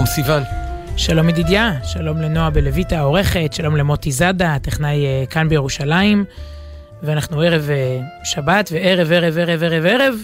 [0.00, 0.42] שלום סיון.
[0.96, 6.24] שלום ידידיה, שלום לנועה בלויטה העורכת, שלום למוטי זאדה, הטכנאי אה, כאן בירושלים.
[7.02, 10.14] ואנחנו ערב אה, שבת, וערב, ערב, ערב, ערב, ערב,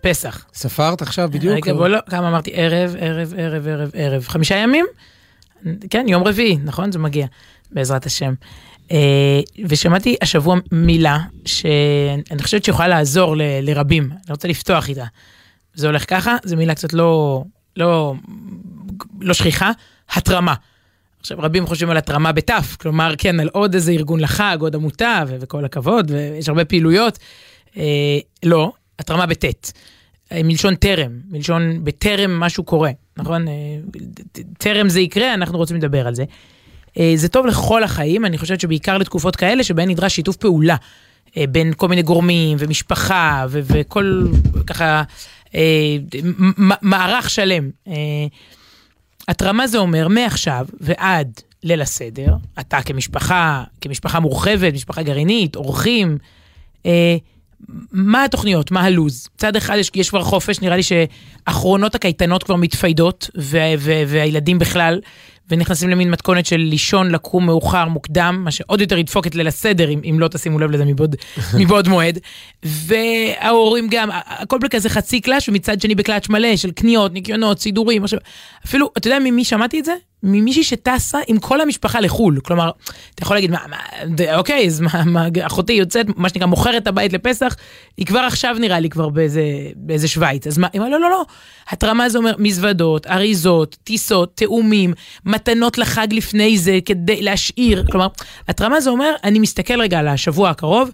[0.00, 0.46] פסח.
[0.54, 1.54] ספרת עכשיו בדיוק?
[1.54, 2.50] רגע, בוא לא, כמה אמרתי?
[2.54, 4.24] ערב, ערב, ערב, ערב, ערב.
[4.28, 4.86] חמישה ימים?
[5.90, 6.92] כן, יום רביעי, נכון?
[6.92, 7.26] זה מגיע,
[7.72, 8.34] בעזרת השם.
[8.92, 15.04] אה, ושמעתי השבוע מילה שאני חושבת שיכולה לעזור ל, לרבים, אני רוצה לפתוח איתה.
[15.74, 17.42] זה הולך ככה, זו מילה קצת לא,
[17.78, 18.14] לא,
[19.20, 19.70] לא שכיחה,
[20.10, 20.54] התרמה.
[21.20, 25.22] עכשיו, רבים חושבים על התרמה בתף, כלומר, כן, על עוד איזה ארגון לחג, עוד עמותה,
[25.28, 27.18] ו- וכל הכבוד, ויש הרבה פעילויות.
[27.76, 29.72] אה, לא, התרמה בטית.
[30.32, 33.48] אה, מלשון טרם, מלשון בטרם משהו קורה, נכון?
[33.48, 33.54] אה,
[34.58, 36.24] טרם זה יקרה, אנחנו רוצים לדבר על זה.
[36.98, 40.76] אה, זה טוב לכל החיים, אני חושבת שבעיקר לתקופות כאלה שבהן נדרש שיתוף פעולה
[41.36, 44.26] בין כל מיני גורמים ומשפחה ו- וכל
[44.66, 45.02] ככה
[46.82, 47.70] מערך שלם.
[47.88, 47.92] אה,
[49.28, 56.18] התרמה זה אומר מעכשיו ועד ליל הסדר, אתה כמשפחה, כמשפחה מורחבת, משפחה גרעינית, אורחים,
[56.86, 57.16] אה,
[57.92, 59.28] מה התוכניות, מה הלו"ז?
[59.34, 63.30] מצד אחד יש, יש כבר חופש, נראה לי שאחרונות הקייטנות כבר מתפיידות,
[64.06, 65.00] והילדים בכלל,
[65.50, 69.90] ונכנסים למין מתכונת של לישון, לקום מאוחר, מוקדם, מה שעוד יותר ידפוק את ליל הסדר,
[69.90, 71.16] אם, אם לא תשימו לב לזה מבעוד,
[71.60, 72.18] מבעוד מועד.
[72.62, 78.18] וההורים גם, הכל בכזה חצי קלאץ', ומצד שני בקלאץ' מלא של קניות, ניקיונות, סידורים, עכשיו,
[78.66, 79.94] אפילו, אתה יודע ממי שמעתי את זה?
[80.22, 82.40] ממישהי שטסה עם כל המשפחה לחו"ל.
[82.44, 82.70] כלומר,
[83.14, 83.76] אתה יכול להגיד, מה, מה,
[84.36, 87.56] אוקיי, אז מה, מה, אחותי יוצאת, מה שנקרא, מוכרת את הבית לפסח,
[87.96, 89.42] היא כבר עכשיו נראה לי כבר באיזה,
[89.76, 90.46] באיזה שווייץ.
[90.46, 91.24] אז מה, לא, לא, לא,
[91.68, 97.84] התרמה זה אומר מזוודות, אריזות, טיסות, תאומים, מתנות לחג לפני זה כדי להשאיר.
[97.90, 98.06] כלומר,
[98.48, 100.90] התרמה זה אומר, אני מסתכל רגע על השבוע הקרוב,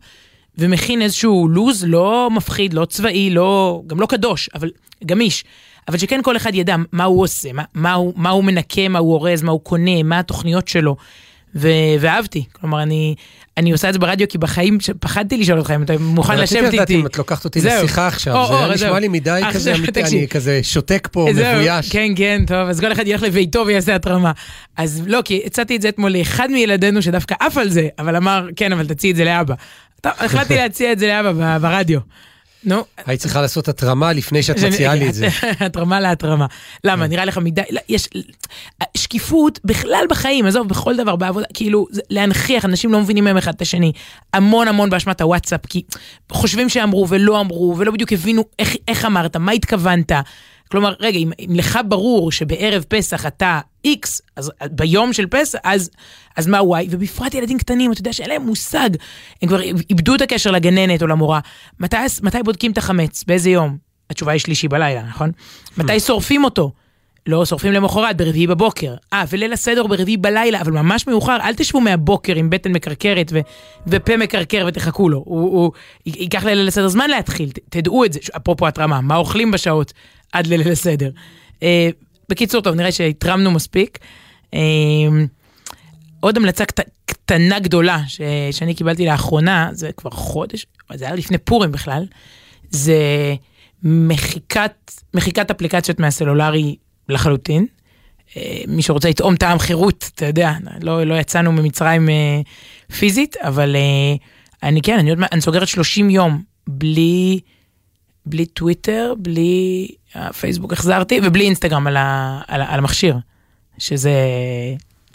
[0.58, 4.70] ומכין איזשהו לוז לא מפחיד, לא צבאי, לא, גם לא קדוש, אבל
[5.04, 5.44] גמיש.
[5.88, 8.98] אבל שכן כל אחד ידע מה הוא עושה, מה, מה, הוא, מה הוא מנקה, מה
[8.98, 10.96] הוא אורז, מה הוא קונה, מה התוכניות שלו.
[11.56, 11.68] ו-
[12.00, 13.14] ואהבתי, כלומר אני,
[13.56, 16.66] אני עושה את זה ברדיו כי בחיים פחדתי לשאול אותך אם אתה מוכן לשבת איתי.
[16.66, 17.84] רציתי לדעת אם את לוקחת אותי זהו.
[17.84, 21.90] לשיחה עכשיו, או, זה או, נשמע לי מדי כזה אמיתי, אני כזה שותק פה, מבויש.
[21.90, 24.32] כן, כן, טוב, אז כל אחד ילך לביתו ויעשה התרמה.
[24.76, 28.46] אז לא, כי הצעתי את זה אתמול לאחד מילדינו שדווקא עף על זה, אבל אמר,
[28.56, 29.54] כן, אבל תציעי את זה לאבא.
[30.00, 32.00] טוב, החלטתי להציע את זה לאבא ברדיו.
[32.64, 32.84] נו.
[33.06, 35.28] היית צריכה לעשות התרמה לפני שאת מציעה לי את זה.
[35.60, 36.47] התרמה להתרמה.
[36.84, 37.10] למה, כן.
[37.10, 38.08] נראה לך מדי, לא, יש,
[38.97, 43.62] שקיפות בכלל בחיים, עזוב, בכל דבר בעבודה, כאילו, להנכיח, אנשים לא מבינים מהם אחד את
[43.62, 43.92] השני.
[44.32, 45.82] המון המון באשמת הוואטסאפ, כי
[46.32, 48.44] חושבים שאמרו ולא אמרו, ולא בדיוק הבינו
[48.88, 50.12] איך אמרת, מה התכוונת.
[50.74, 55.90] כלומר, רגע, אם, אם לך ברור שבערב פסח אתה X, אז ביום של פסח, אז,
[56.36, 56.86] אז מה Y?
[56.90, 58.90] ובפרט ילדים קטנים, אתה יודע שאין להם מושג,
[59.42, 61.40] הם כבר איבדו את הקשר לגננת או למורה.
[61.80, 63.24] מתי, מתי בודקים את החמץ?
[63.26, 63.76] באיזה יום?
[64.10, 65.30] התשובה היא שלישי בלילה, נכון?
[65.78, 66.72] מתי שורפים אותו?
[67.26, 68.94] לא, שורפים למחרת, ברביעי בבוקר.
[69.12, 73.40] אה, וליל הסדר ברביעי בלילה, אבל ממש מאוחר, אל תשבו מהבוקר עם בטן מקרקרת ו-
[73.86, 75.18] ופה מקרקר ותחכו לו.
[75.26, 75.72] הוא, הוא
[76.06, 78.20] ייקח לליל הסדר זמן להתחיל, ת- תדעו את זה.
[78.36, 79.92] אפרופו התרמה, מה אוכלים בשעות
[80.32, 81.10] עד לליל הסדר.
[81.62, 81.88] אה,
[82.28, 83.98] בקיצור, טוב, נראה שהתרמנו מספיק.
[84.54, 84.60] אה,
[86.20, 88.20] עוד המלצה קט, קטנה גדולה ש,
[88.50, 92.06] שאני קיבלתי לאחרונה, זה כבר חודש, זה היה לפני פורים בכלל,
[92.70, 92.98] זה
[93.82, 94.72] מחיקת,
[95.14, 96.76] מחיקת אפליקציות מהסלולרי
[97.09, 97.66] לחלוטין.
[98.37, 102.41] אה, מי שרוצה לטעום טעם חירות, אתה יודע, לא, לא יצאנו ממצרים אה,
[102.97, 104.16] פיזית, אבל אה,
[104.62, 107.41] אני כן, אני, אני סוגרת 30 יום בלי,
[108.26, 109.88] בלי טוויטר, בלי
[110.41, 113.16] פייסבוק החזרתי, ובלי אינסטגרם על, ה, על, על המכשיר,
[113.78, 114.12] שזה,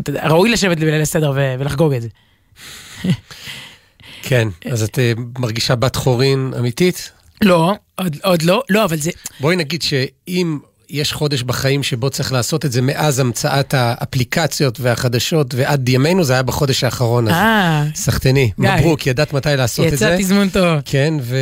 [0.02, 2.08] אתה יודע, ראוי לשבת בליל הסדר ולחגוג את זה.
[4.28, 5.00] כן, אז את
[5.40, 7.12] מרגישה בת חורין אמיתית?
[7.42, 9.12] לא, עוד, עוד לא, לא, אבל זה...
[9.40, 15.56] בואי נגיד שאם יש חודש בחיים שבו צריך לעשות את זה מאז המצאת האפליקציות והחדשות
[15.56, 17.28] ועד ימינו, זה היה בחודש האחרון.
[17.28, 17.86] אז אה.
[17.96, 20.06] סחטני, מברוק, ידעת מתי לעשות את זה.
[20.06, 20.80] יצא תזמון טוב.
[20.86, 21.38] כן, ו...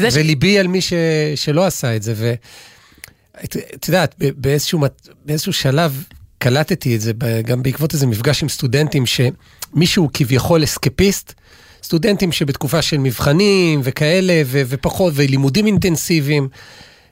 [0.00, 0.92] וליבי על מי ש...
[1.36, 2.14] שלא עשה את זה.
[2.16, 4.80] ואת יודעת, באיזשהו,
[5.24, 6.04] באיזשהו שלב
[6.38, 7.12] קלטתי את זה,
[7.44, 11.34] גם בעקבות איזה מפגש עם סטודנטים, שמישהו כביכול אסקפיסט,
[11.82, 14.62] סטודנטים שבתקופה של מבחנים וכאלה, ו...
[14.68, 16.48] ופחות, ולימודים אינטנסיביים.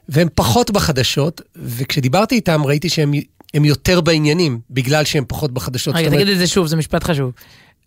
[0.09, 3.13] והם פחות בחדשות, וכשדיברתי איתם ראיתי שהם
[3.53, 5.95] יותר בעניינים, בגלל שהם פחות בחדשות.
[5.95, 7.31] רגע, תגיד את זה שוב, זה משפט חשוב.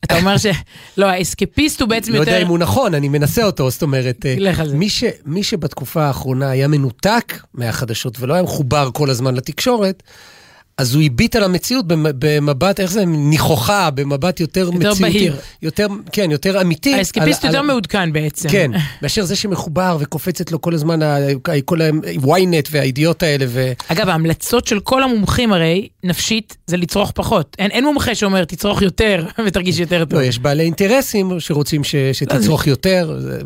[0.05, 0.47] אתה אומר ש...
[0.97, 2.31] לא, האסקפיסט הוא בעצם יותר...
[2.31, 4.27] לא יודע אם הוא נכון, אני מנסה אותו, זאת אומרת...
[4.27, 4.77] אה, לך על זה.
[5.25, 10.03] מי, שבתקופה האחרונה היה מנותק מהחדשות ולא היה מחובר כל הזמן לתקשורת,
[10.81, 15.03] אז הוא הביט על המציאות במבט, איך זה, ניחוחה, במבט יותר, יותר מציאותי.
[15.03, 15.37] בהיר.
[15.63, 16.95] יותר, כן, יותר אמיתי.
[16.95, 17.67] האסקפיסט יותר על...
[17.67, 18.49] מעודכן בעצם.
[18.49, 18.71] כן,
[19.03, 21.01] מאשר זה שמחובר וקופצת לו כל הזמן,
[21.65, 23.45] כל ה-ynet והידיעות האלה.
[23.49, 23.73] ו...
[23.89, 27.57] אגב, ההמלצות של כל המומחים הרי, נפשית, זה לצרוך פחות.
[27.59, 30.19] אין, אין מומחה שאומר, תצרוך יותר ותרגיש יותר טוב.
[30.19, 33.17] לא, יש בעלי אינטרסים שרוצים ש, שתצרוך יותר.
[33.21, 33.41] זה,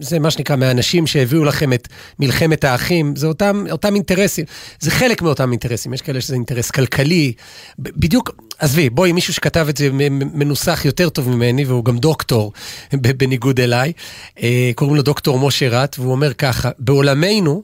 [0.00, 4.44] זה מה שנקרא, מהאנשים שהביאו לכם את מלחמת האחים, זה אותם, אותם אינטרסים.
[4.80, 7.32] זה חלק מאותם אינטרסים, יש כאלה שזה אינטרס כלכלי.
[7.78, 12.52] בדיוק, עזבי, בואי, מישהו שכתב את זה מנוסח יותר טוב ממני, והוא גם דוקטור,
[13.16, 13.92] בניגוד אליי,
[14.42, 17.62] אה, קוראים לו דוקטור משה רט, והוא אומר ככה, בעולמנו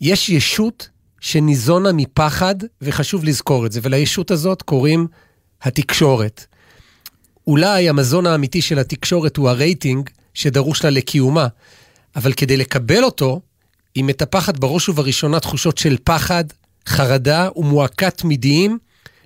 [0.00, 0.88] יש ישות
[1.20, 5.06] שניזונה מפחד, וחשוב לזכור את זה, ולישות הזאת קוראים
[5.62, 6.44] התקשורת.
[7.46, 11.46] אולי המזון האמיתי של התקשורת הוא הרייטינג שדרוש לה לקיומה,
[12.16, 13.40] אבל כדי לקבל אותו,
[13.94, 16.44] היא מטפחת בראש ובראשונה תחושות של פחד,
[16.88, 18.78] חרדה ומועקה תמידיים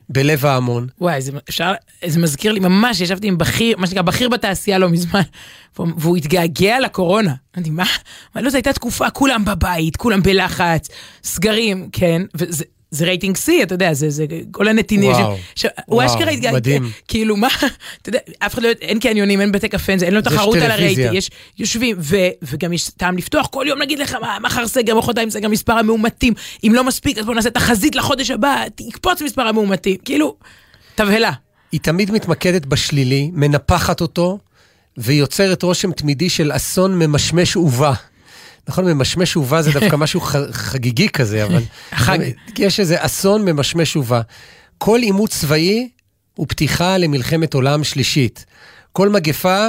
[0.08, 0.86] בלב ההמון.
[1.00, 1.72] וואי, זה, אפשר,
[2.06, 5.20] זה מזכיר לי ממש, ישבתי עם בכיר, מה שנקרא בכיר בתעשייה לא מזמן,
[5.78, 7.34] והוא התגעגע לקורונה.
[7.56, 7.84] אמרתי, מה?
[8.36, 10.88] לא, זו הייתה תקופה, כולם בבית, כולם בלחץ,
[11.24, 12.64] סגרים, כן, וזה...
[12.92, 15.10] זה רייטינג C, אתה יודע, זה, זה כל הנתינים.
[15.10, 15.64] וואו, ש...
[15.64, 16.90] וואו, הוא אשכרה התגעגע, מדהים.
[17.08, 17.48] כאילו, מה,
[18.02, 21.14] אתה יודע, אף אחד לא, אין קניונים, אין בתי קפה, אין לו תחרות על הרייטינג,
[21.14, 25.30] יש יושבים, ו, וגם יש טעם לפתוח, כל יום נגיד לך, מה, מחר סגר, מחרתיים
[25.30, 26.34] סגר, מספר המאומתים,
[26.64, 30.36] אם לא מספיק, אז בוא נעשה תחזית לחודש הבא, יקפוץ מספר המאומתים, כאילו,
[30.94, 31.32] תבהלה.
[31.72, 34.38] היא תמיד מתמקדת בשלילי, מנפחת אותו,
[34.98, 37.92] ויוצרת רושם תמידי של אסון ממשמש ובא.
[38.68, 40.20] נכון, ממשמש ובא זה דווקא משהו
[40.50, 41.62] חגיגי כזה, אבל...
[41.94, 42.18] חג.
[42.58, 44.20] יש איזה אסון ממשמש ובא.
[44.78, 45.88] כל עימות צבאי
[46.34, 48.46] הוא פתיחה למלחמת עולם שלישית.
[48.92, 49.66] כל מגפה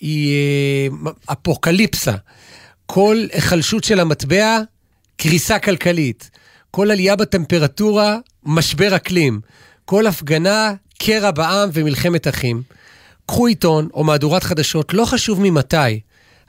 [0.00, 2.14] היא אה, אפוקליפסה.
[2.86, 4.60] כל היחלשות של המטבע,
[5.16, 6.30] קריסה כלכלית.
[6.70, 9.40] כל עלייה בטמפרטורה, משבר אקלים.
[9.84, 12.62] כל הפגנה, קרע בעם ומלחמת אחים.
[13.26, 16.00] קחו עיתון או מהדורת חדשות, לא חשוב ממתי.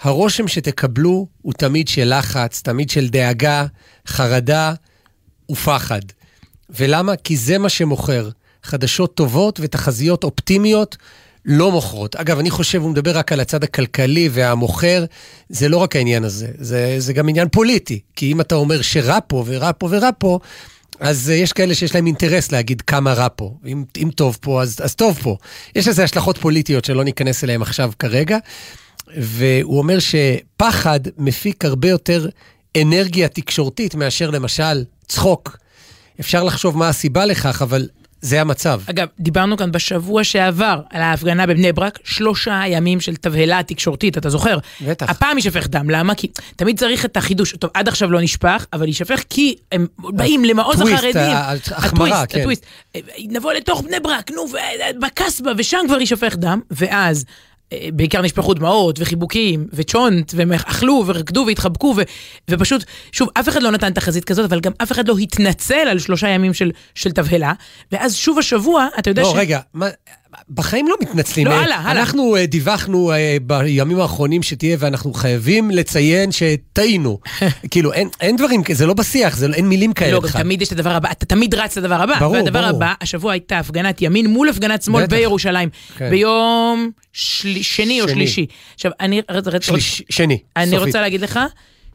[0.01, 3.65] הרושם שתקבלו הוא תמיד של לחץ, תמיד של דאגה,
[4.07, 4.73] חרדה
[5.51, 6.01] ופחד.
[6.69, 7.15] ולמה?
[7.15, 8.29] כי זה מה שמוכר.
[8.63, 10.97] חדשות טובות ותחזיות אופטימיות
[11.45, 12.15] לא מוכרות.
[12.15, 15.05] אגב, אני חושב, הוא מדבר רק על הצד הכלכלי והמוכר,
[15.49, 17.99] זה לא רק העניין הזה, זה, זה גם עניין פוליטי.
[18.15, 20.39] כי אם אתה אומר שרע פה ורע פה ורע פה,
[20.99, 23.53] אז יש כאלה שיש להם אינטרס להגיד כמה רע פה.
[23.65, 25.37] אם, אם טוב פה, אז, אז טוב פה.
[25.75, 28.37] יש לזה השלכות פוליטיות שלא ניכנס אליהן עכשיו כרגע.
[29.15, 32.27] והוא אומר שפחד מפיק הרבה יותר
[32.81, 35.57] אנרגיה תקשורתית מאשר למשל צחוק.
[36.19, 37.87] אפשר לחשוב מה הסיבה לכך, אבל
[38.21, 38.81] זה המצב.
[38.85, 44.29] אגב, דיברנו כאן בשבוע שעבר על ההפגנה בבני ברק, שלושה ימים של תבהלה תקשורתית, אתה
[44.29, 44.57] זוכר?
[44.81, 45.09] בטח.
[45.09, 46.15] הפעם יישפך דם, למה?
[46.15, 50.45] כי תמיד צריך את החידוש, טוב, עד עכשיו לא נשפך, אבל יישפך כי הם באים
[50.45, 51.31] למעוז החרדים.
[51.71, 52.39] החמרה, כן.
[52.39, 52.65] הטוויסט,
[53.17, 54.45] נבוא לתוך בני ברק, נו,
[55.01, 57.31] בקסבה, ושם כבר יישפך דם, ואז אה,
[57.93, 62.01] בעיקר נשפכו דמעות וחיבוקים וצ'ונט, והם אכלו ורקדו והתחבקו, ו,
[62.49, 65.99] ופשוט, שוב, אף אחד לא נתן תחזית כזאת, אבל גם אף אחד לא התנצל על
[65.99, 67.53] שלושה ימים של, של תבהלה,
[67.91, 69.33] ואז שוב השבוע, אתה יודע לא, ש...
[69.33, 69.87] לא, רגע, מה...
[70.49, 71.47] בחיים לא מתנצלים.
[71.47, 71.91] לא, הלאה, הלאה.
[71.91, 77.19] אנחנו uh, דיווחנו uh, בימים האחרונים שתהיה, ואנחנו חייבים לציין שטעינו.
[77.71, 80.11] כאילו, אין, אין דברים, זה לא בשיח, זה, אין מילים כאלה.
[80.11, 82.19] לא, גם תמיד יש את הדבר הבא, אתה תמיד רץ לדבר הבא.
[82.19, 82.75] ברור, והדבר ברור.
[82.75, 85.15] הבא, השבוע הייתה הפגנת ימין מול הפגנת שמאל בטח.
[85.15, 85.69] בירושלים.
[85.97, 86.09] כן.
[86.09, 87.61] ביום של...
[87.61, 88.15] שני או שני.
[88.15, 88.45] שלישי.
[88.75, 89.21] עכשיו, אני...
[89.61, 90.85] שליש, שני, אני סופית.
[90.85, 91.39] רוצה להגיד לך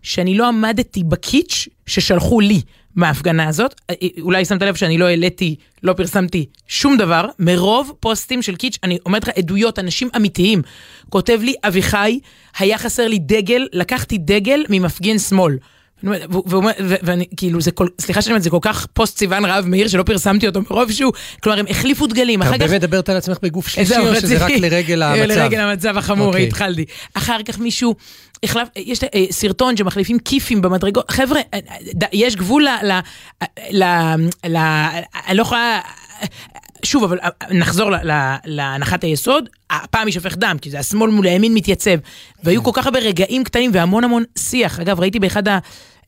[0.02, 2.60] שאני לא עמדתי בקיץ' ששלחו לי
[2.96, 3.80] מההפגנה הזאת.
[3.90, 8.78] אה, אולי שמת לב שאני לא העליתי, לא פרסמתי שום דבר, מרוב פוסטים של קיץ',
[8.82, 10.62] אני אומרת לך עדויות, אנשים אמיתיים.
[11.08, 12.20] כותב לי, אביחי,
[12.58, 15.56] היה חסר לי דגל, לקחתי דגל ממפגין שמאל.
[17.02, 20.02] ואני, כאילו, זה כל, סליחה שאני אומרת, זה כל כך פוסט סיוון רהב מאיר שלא
[20.02, 22.42] פרסמתי אותו מרוב שהוא, כלומר, הם החליפו דגלים.
[22.42, 22.60] אחר כך...
[22.60, 25.32] באמת מדברת על עצמך בגוף שלישי, זהו, או שזה רק לרגל המצב?
[25.32, 26.46] לרגל המצב החמור, אוקיי.
[26.46, 26.84] התחלתי.
[27.14, 27.94] אחר כך מישהו,
[28.42, 31.58] החלף, יש אה, סרטון שמחליפים כיפים במדרגות, חבר'ה, אה,
[32.12, 32.66] יש גבול
[33.72, 33.88] ל...
[35.28, 35.80] אני לא יכולה...
[36.84, 37.90] שוב, אבל אה, נחזור
[38.44, 41.96] להנחת היסוד, הפעם יישפך דם, כי זה השמאל מול הימין מתייצב.
[42.44, 44.80] והיו כל כך הרבה רגעים קטנים והמון המון שיח.
[44.80, 45.58] אגב, ראיתי באחד ה...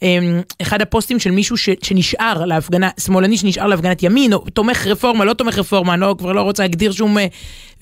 [0.02, 5.24] אמ, אחד הפוסטים של מישהו ש, שנשאר להפגנה, שמאלני שנשאר להפגנת ימין, או תומך רפורמה,
[5.24, 7.18] לא תומך רפורמה, לא, כבר לא רוצה להגדיר שום...
[7.18, 7.26] אה,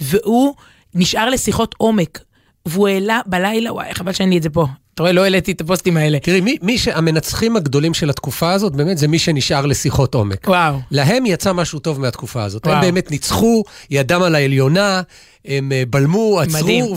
[0.00, 0.54] והוא
[0.94, 2.18] נשאר לשיחות עומק.
[2.66, 4.66] והוא העלה בלילה, וואי, חבל שאין לי את זה פה.
[4.94, 6.18] אתה רואה, לא העליתי את הפוסטים האלה.
[6.18, 10.48] תראי, מי, מי שהמנצחים הגדולים של התקופה הזאת, באמת זה מי שנשאר לשיחות עומק.
[10.48, 10.78] וואו.
[10.90, 12.66] להם יצא משהו טוב מהתקופה הזאת.
[12.66, 12.76] וואו.
[12.76, 15.02] הם באמת ניצחו, ידם על העליונה,
[15.44, 16.96] הם אה, בלמו, עצרו,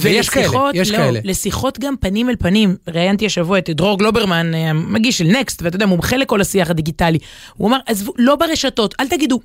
[0.00, 1.20] ויש כאלה, יש לא, כאלה.
[1.24, 5.86] לשיחות גם פנים אל פנים, ראיינתי השבוע את דרור גלוברמן, המגיש של נקסט, ואתה יודע,
[5.86, 7.18] מומחה לכל השיח הדיגיטלי.
[7.54, 9.40] הוא אמר, עזבו, לא ברשתות, אל תגידו,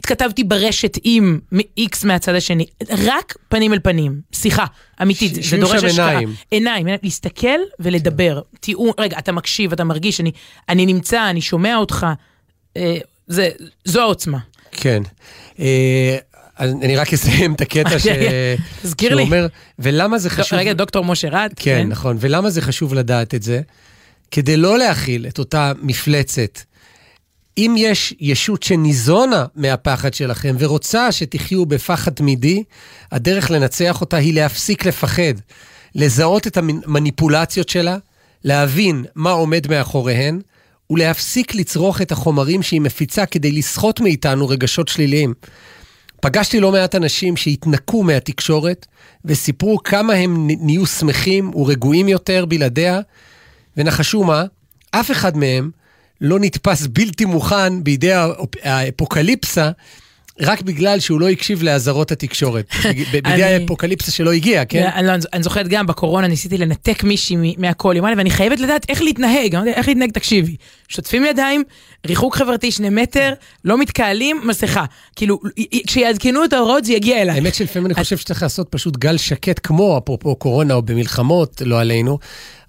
[0.00, 1.38] התכתבתי ברשת עם
[1.76, 4.64] איקס מהצד השני, רק פנים אל פנים, שיחה
[5.02, 6.08] אמיתית, זה דורש השקעה.
[6.08, 6.34] עיניים.
[6.50, 8.40] עיניים, להסתכל ולדבר.
[8.60, 10.32] תראו, רגע, אתה מקשיב, אתה מרגיש, אני,
[10.68, 12.06] אני נמצא, אני שומע אותך,
[12.76, 12.96] אה,
[13.26, 13.48] זה,
[13.84, 14.38] זו העוצמה.
[14.72, 15.02] כן.
[16.60, 18.06] אני רק אסיים את הקטע ש...
[18.82, 19.22] תזכיר לי.
[19.22, 19.46] שאומר,
[19.78, 20.58] ולמה זה חשוב...
[20.58, 21.52] רגע, דוקטור משה רד.
[21.56, 22.16] כן, כן, נכון.
[22.20, 23.60] ולמה זה חשוב לדעת את זה?
[24.30, 26.58] כדי לא להכיל את אותה מפלצת.
[27.58, 32.62] אם יש ישות שניזונה מהפחד שלכם ורוצה שתחיו בפחד תמידי,
[33.12, 35.34] הדרך לנצח אותה היא להפסיק לפחד,
[35.94, 37.96] לזהות את המניפולציות שלה,
[38.44, 40.40] להבין מה עומד מאחוריהן,
[40.90, 45.34] ולהפסיק לצרוך את החומרים שהיא מפיצה כדי לסחוט מאיתנו רגשות שליליים.
[46.22, 48.86] פגשתי לא מעט אנשים שהתנקו מהתקשורת
[49.24, 53.00] וסיפרו כמה הם נהיו שמחים ורגועים יותר בלעדיה,
[53.76, 54.44] ונחשו מה?
[54.90, 55.70] אף אחד מהם
[56.20, 58.12] לא נתפס בלתי מוכן בידי
[58.62, 59.70] האפוקליפסה
[60.40, 62.74] רק בגלל שהוא לא הקשיב לאזהרות התקשורת.
[63.12, 64.90] בידי האפוקליפסה שלא הגיע, כן?
[65.04, 68.86] לא, אני זוכרת גם בקורונה ניסיתי לנתק מישהי מהכל, היא אמרה לי, ואני חייבת לדעת
[68.88, 70.56] איך להתנהג, איך להתנהג, תקשיבי.
[70.88, 71.62] שוטפים ידיים,
[72.06, 73.32] ריחוק חברתי שני מטר,
[73.64, 74.84] לא מתקהלים, מסכה.
[75.16, 75.40] כאילו,
[75.86, 77.34] כשיעדכנו את ההוראות זה יגיע אליי.
[77.34, 81.80] האמת שלפעמים אני חושב שצריך לעשות פשוט גל שקט, כמו אפרופו קורונה או במלחמות, לא
[81.80, 82.18] עלינו.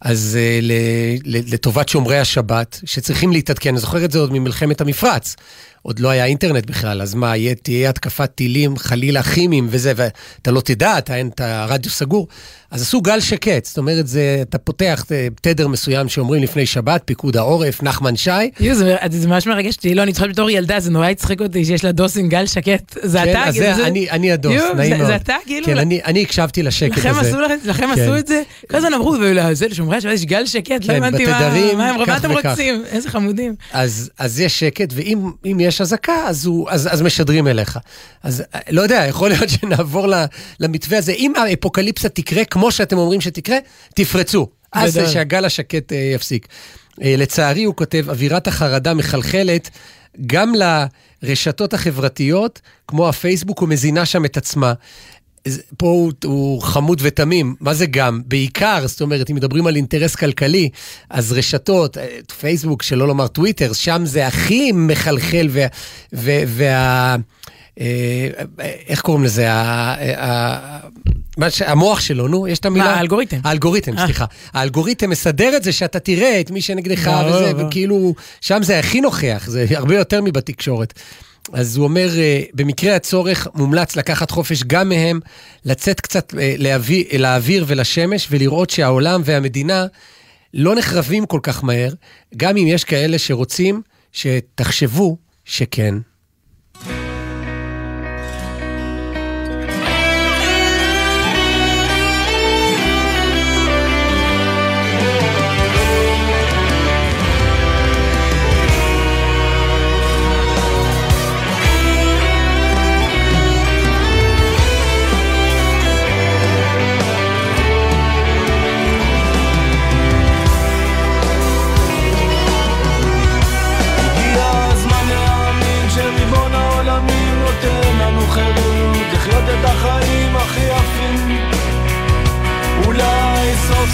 [0.03, 5.35] אז uh, לטובת שומרי השבת, שצריכים להתעדכן, אני זוכר את זה עוד ממלחמת המפרץ.
[5.81, 7.33] עוד לא היה אינטרנט בכלל, אז מה,
[7.63, 12.27] תהיה התקפת טילים, חלילה כימיים וזה, ואתה לא תדע, אתה אין את הרדיו סגור.
[12.73, 17.01] אז עשו גל שקט, זאת אומרת, זה, אתה פותח אה, תדר מסוים שאומרים לפני שבת,
[17.05, 18.31] פיקוד העורף, נחמן שי.
[18.59, 21.65] יו, זה, זה ממש מרגש אותי, לא, אני צריכה בתור ילדה, זה נורא הצחיק אותי
[21.65, 22.97] שיש לה דוסים גל שקט.
[23.01, 23.87] זה כן, אתה, אז זה, זה...
[23.87, 25.07] אני, אני הדוס, יו, נעים זה, מאוד.
[25.07, 25.65] זה אתה, כאילו?
[25.65, 27.29] כן, אני, אני הקשבתי לשקט לכם הזה.
[27.29, 28.01] עשו, לכם כן.
[28.01, 28.41] עשו את זה?
[28.71, 29.15] כל הזמן אמרו,
[29.53, 31.25] זה לשומרי השבת יש גל שקט, לא כן, הבנתי
[31.77, 33.55] מה, אתם רוצים, איזה חמודים.
[33.73, 37.79] אז, אז יש שקט, ואם יש אזעקה, אז, אז, אז משדרים אליך.
[38.23, 40.07] אז לא יודע, יכול להיות שנעבור
[40.59, 41.11] למתווה הזה.
[41.11, 43.57] אם האפוקליפסה תקרה כמו שאתם אומרים שתקרה,
[43.95, 44.47] תפרצו.
[44.73, 46.47] אז שהגל השקט uh, יפסיק.
[46.91, 49.69] Uh, לצערי, הוא כותב, אווירת החרדה מחלחלת
[50.25, 50.53] גם
[51.23, 54.73] לרשתות החברתיות, כמו הפייסבוק, ומזינה שם את עצמה.
[55.77, 58.21] פה הוא, הוא חמוד ותמים, מה זה גם?
[58.25, 60.69] בעיקר, זאת אומרת, אם מדברים על אינטרס כלכלי,
[61.09, 65.67] אז רשתות, אה, פייסבוק, שלא לומר טוויטר, שם זה הכי מחלחל, וה...
[66.13, 67.15] וה, וה
[67.79, 68.27] אה,
[68.87, 69.47] איך קוראים לזה?
[71.65, 72.85] המוח שלו, נו, יש את המילה?
[72.85, 73.37] מה, האלגוריתם.
[73.43, 74.05] האלגוריתם, אה.
[74.05, 74.25] סליחה.
[74.53, 77.63] האלגוריתם מסדר את זה שאתה תראה את מי שנגדך לא, וזה, לא.
[77.67, 80.93] וכאילו, שם זה הכי נוכח, זה הרבה יותר מבתקשורת.
[81.53, 85.19] אז הוא אומר, אה, במקרה הצורך מומלץ לקחת חופש גם מהם,
[85.65, 89.85] לצאת קצת לאוויר, לאוויר ולשמש ולראות שהעולם והמדינה
[90.53, 91.93] לא נחרבים כל כך מהר,
[92.37, 95.95] גם אם יש כאלה שרוצים שתחשבו שכן.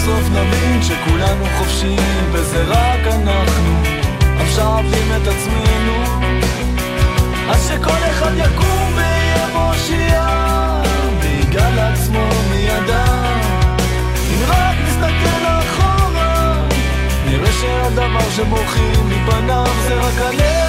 [0.04, 4.00] סוף נבין שכולנו חופשיים וזה רק אנחנו.
[4.40, 4.84] עכשיו
[5.16, 6.04] את עצמנו
[7.50, 10.26] אז שכל אחד יקום ויהיה מושיע
[11.20, 13.40] ויגאל עצמו מידם
[14.30, 16.54] אם רק נסתכל אחורה
[17.26, 20.60] נראה שהדבר שבורחים מפניו זה רק הלב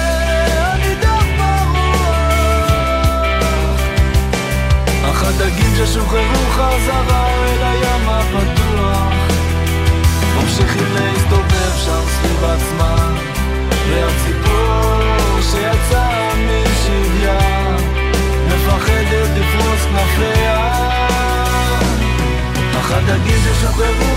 [5.10, 8.71] אך הדגים ששוחררו חזרה אל הים הפתוח
[10.52, 13.16] ממשיכים להסתובב שם סביב עצמם.
[13.88, 17.76] והציפור שיצא משביה
[18.46, 20.68] מפחדת לפרוס כנפיה
[22.80, 24.11] אך הדגים ששוחררו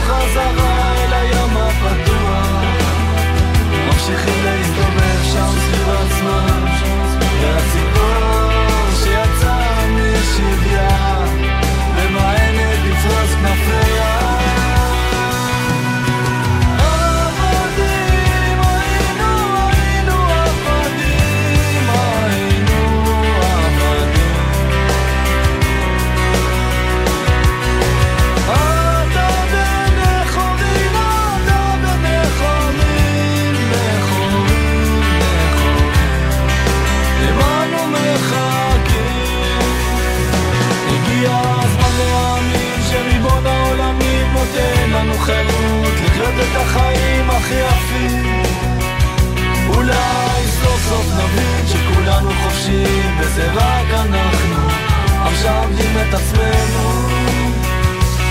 [56.02, 57.08] את עצמנו.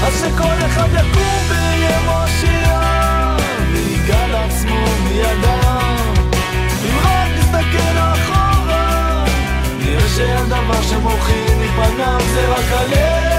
[0.07, 2.81] אז שכל אחד יקום ויהיה מושיע.
[3.73, 6.15] ויגע לעצמו מידם.
[6.85, 9.25] אם רק נסתכל אחורה
[9.79, 13.34] נראה שהדבר שמוחים מפניו זה רק הלב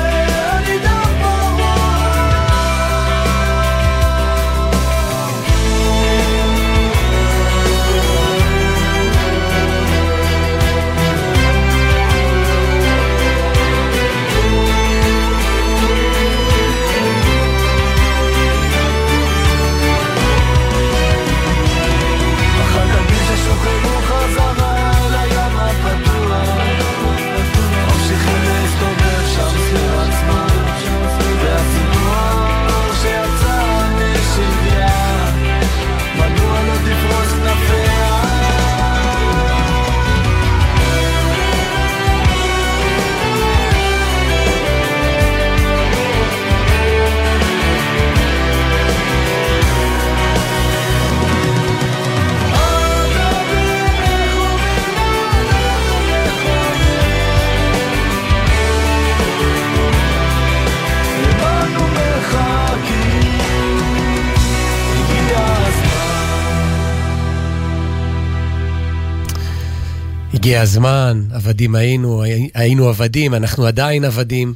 [70.45, 72.23] הגיע הזמן, עבדים היינו,
[72.53, 74.53] היינו עבדים, אנחנו עדיין עבדים.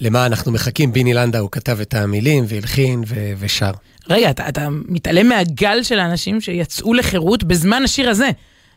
[0.00, 0.92] למה אנחנו מחכים?
[0.92, 3.70] ביני לנדאו כתב את המילים והלחין ו- ושר.
[4.10, 8.30] רגע, אתה, אתה מתעלם מהגל של האנשים שיצאו לחירות בזמן השיר הזה.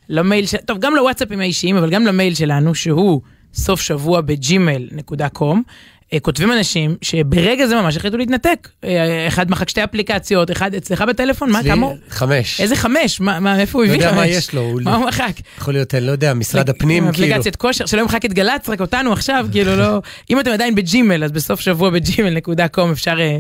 [0.10, 0.56] למייל, ש...
[0.66, 3.22] טוב, גם לוואטסאפים האישיים, אבל גם למייל שלנו, שהוא
[3.54, 5.64] סוף שבוע בג'ימל.קום.
[6.14, 8.70] אה, כותבים אנשים שברגע זה ממש החליטו להתנתק.
[8.84, 11.88] אה, אחד מחק שתי אפליקציות, אחד אצלך בטלפון, מה, כמה?
[12.10, 12.62] חמש.
[12.62, 13.22] איזה חמש?
[13.22, 14.18] מה, מה, איפה הוא לא הביא יודע חמש?
[14.20, 15.32] מה יש לו, הוא- מה הוא מחק?
[15.58, 17.28] יכול להיות, לא יודע, משרד הפנים, כאילו.
[17.28, 20.02] אפליקציית כושר, שלא ימחק את גל"צ, רק אותנו עכשיו, כאילו לא...
[20.30, 23.38] אם אתם עדיין בג'ימל, אז בסוף שבוע בג'ימל.קום אפשר אה,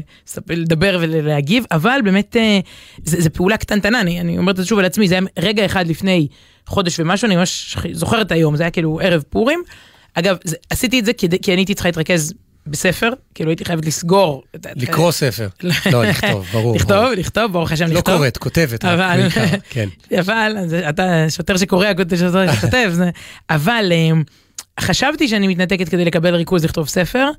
[0.49, 2.35] לדבר ולהגיב, אבל באמת,
[3.03, 5.87] זה פעולה קטנטנה, אני אני אומרת את זה שוב על עצמי, זה היה רגע אחד
[5.87, 6.27] לפני
[6.67, 9.59] חודש ומשהו, אני ממש זוכרת את היום, זה היה כאילו ערב פורים.
[10.13, 12.33] אגב, זה- עשיתי את זה כדי- כי אני הייתי צריכה להתרכז
[12.67, 14.43] בספר, כאילו הייתי חייבת לסגור.
[14.75, 15.47] לקרוא ספר.
[15.91, 16.75] לא, לכתוב, ברור.
[16.75, 17.11] לכתוב.
[17.17, 18.15] לכתוב, ברוך השם, לא לכתוב.
[18.15, 18.85] קוראת, כותבת.
[18.85, 19.27] אבל,
[19.69, 19.89] כן.
[20.21, 20.57] אבל,
[20.89, 21.87] אתה שוטר שקורא,
[22.19, 22.93] שוטר שכותב,
[23.49, 24.11] אבל אה,
[24.79, 27.29] חשבתי שאני מתנתקת כדי לקבל ריכוז לכתוב ספר.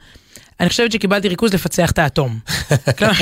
[0.60, 2.38] אני חושבת שקיבלתי ריכוז לפצח את האטום.
[2.98, 3.14] כלומר,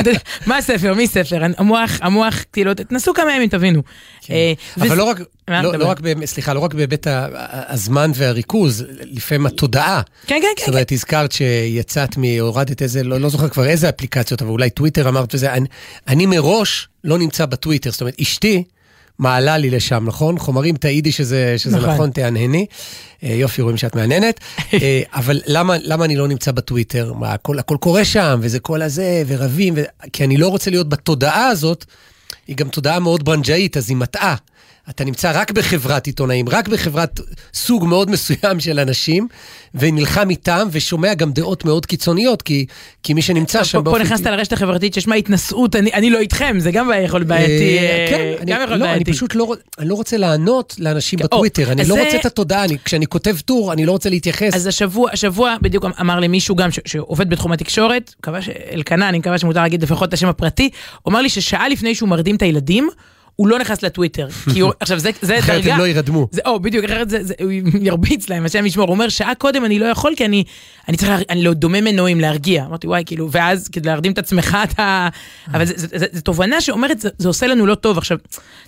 [0.46, 0.94] מה הספר?
[0.94, 1.42] מי ספר?
[1.58, 3.82] המוח, המוח, כאילו, תנסו כמה ימים, תבינו.
[4.30, 5.86] אה, אבל לא רק, לא, לא?
[5.86, 7.06] רק, סליחה, לא רק בהיבט
[7.68, 10.02] הזמן והריכוז, לפעמים התודעה.
[10.26, 10.62] כן, כן, כן.
[10.66, 12.16] זאת אומרת, הזכרת שיצאת.
[12.40, 15.48] הורדת איזה, לא, לא זוכר כבר איזה אפליקציות, אבל אולי טוויטר אמרת וזה.
[16.08, 18.64] אני מראש לא נמצא בטוויטר, זאת אומרת, אשתי
[19.18, 20.38] מעלה לי לשם, נכון?
[20.38, 21.90] חומרים, תעידי שזה, שזה נכון.
[21.90, 22.66] נכון, תהנהני.
[23.22, 24.40] אה, יופי, רואים שאת מהנהנת.
[24.82, 27.12] אה, אבל למה, למה אני לא נמצא בטוויטר?
[27.12, 29.82] מה, הכל, הכל קורה שם, וזה כל הזה, ורבים, ו...
[30.12, 31.84] כי אני לא רוצה להיות בתודעה הזאת.
[32.46, 34.34] היא גם תודעה מאוד ברנג'אית, אז היא מטעה.
[34.90, 37.20] אתה נמצא רק בחברת עיתונאים, רק בחברת
[37.54, 39.28] סוג מאוד מסוים של אנשים,
[39.74, 42.66] ונלחם איתם, ושומע גם דעות מאוד קיצוניות, כי,
[43.02, 46.18] כי מי שנמצא שם פה פה נכנסת לרשת החברתית שיש מה התנשאות, אני אני לא
[46.18, 47.78] איתכם, זה גם יכול להיות בעייתי.
[47.78, 49.12] אה, אה, כן, אני, גם יכול לא, אני בעייתי.
[49.12, 52.26] פשוט לא, אני לא רוצה לענות לאנשים או, בטוויטר, אני אז לא זה- רוצה את
[52.26, 54.54] התודעה, אני, כשאני כותב טור, אני לא רוצה להתייחס.
[54.54, 58.14] אז השבוע, השבוע בדיוק אמר לי מישהו גם ש- שעובד בתחום התקשורת.
[58.72, 60.70] אלקנה, אני מקווה שמותר להגיד לפחות את השם הפרטי,
[61.02, 62.88] הוא אמר לי ששעה לפני שהוא מרדים את הילדים,
[63.38, 64.28] הוא לא נכנס לטוויטר.
[64.52, 65.72] כי הוא, עכשיו זה, זה אחרת דרגה.
[65.74, 66.28] הם לא ירדמו.
[66.32, 68.86] זה, או, בדיוק, אחרת זה, זה, הוא ירביץ להם, השם ישמור.
[68.86, 70.44] הוא אומר, שעה קודם אני לא יכול, כי אני,
[70.88, 72.64] אני צריך, לה- אני לא דומה מנועים להרגיע.
[72.64, 75.08] אמרתי, וואי, כאילו, ואז כדי להרדים את עצמך, אתה...
[75.54, 75.64] אבל
[76.12, 77.98] זו תובנה שאומרת, זה, זה עושה לנו לא טוב.
[77.98, 78.18] עכשיו,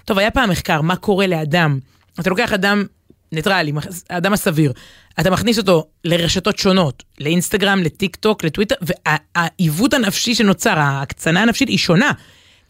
[0.05, 1.79] טוב, היה פעם מחקר, מה קורה לאדם?
[2.21, 2.85] אתה לוקח אדם
[3.33, 3.73] ניטרלי,
[4.11, 4.73] האדם הסביר,
[5.21, 11.79] אתה מכניס אותו לרשתות שונות, לאינסטגרם, לטיק טוק, לטוויטר, והעיוות הנפשי שנוצר, ההקצנה הנפשית היא
[11.79, 12.11] שונה.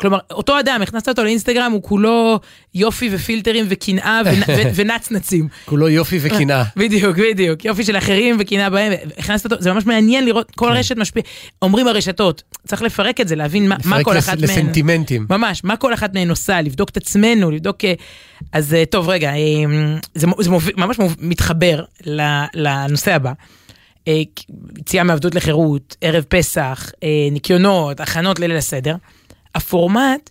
[0.01, 2.41] כלומר, אותו אדם, הכנסת אותו לאינסטגרם, הוא כולו
[2.75, 4.21] יופי ופילטרים וקנאה
[4.77, 5.49] ונצנצים.
[5.65, 6.65] כולו יופי וקנאה.
[6.77, 7.65] בדיוק, בדיוק.
[7.65, 8.93] יופי של אחרים וקנאה בהם.
[9.19, 11.23] הכנסת אותו, זה ממש מעניין לראות, כל רשת משפיע.
[11.63, 14.45] אומרים הרשתות, צריך לפרק את זה, להבין מה, מה לפרק כל לס- אחת מהן...
[14.45, 15.27] לסנטימנטים.
[15.31, 17.85] ממש, מה כל אחת מהן עושה, לבדוק את עצמנו, לבדוק...
[17.85, 17.93] אה,
[18.53, 19.37] אז אה, טוב, רגע, אה,
[20.15, 21.85] זה, מו- זה מוביל, ממש מתחבר
[22.55, 23.33] לנושא הבא.
[24.09, 24.23] אה,
[24.79, 26.91] יציאה מעבדות לחירות, ערב פסח,
[27.33, 28.95] ניקיונות, הכנות לליל הסדר.
[29.55, 30.31] הפורמט,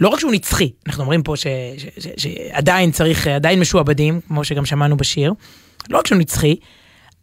[0.00, 1.46] לא רק שהוא נצחי, אנחנו אומרים פה ש-
[1.78, 5.32] ש- ש- שעדיין צריך, עדיין משועבדים, כמו שגם שמענו בשיר,
[5.88, 6.56] לא רק שהוא נצחי,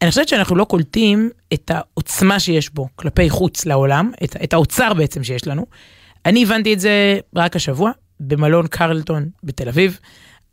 [0.01, 4.93] אני חושבת שאנחנו לא קולטים את העוצמה שיש בו כלפי חוץ לעולם, את, את האוצר
[4.93, 5.65] בעצם שיש לנו.
[6.25, 9.99] אני הבנתי את זה רק השבוע, במלון קרלטון בתל אביב.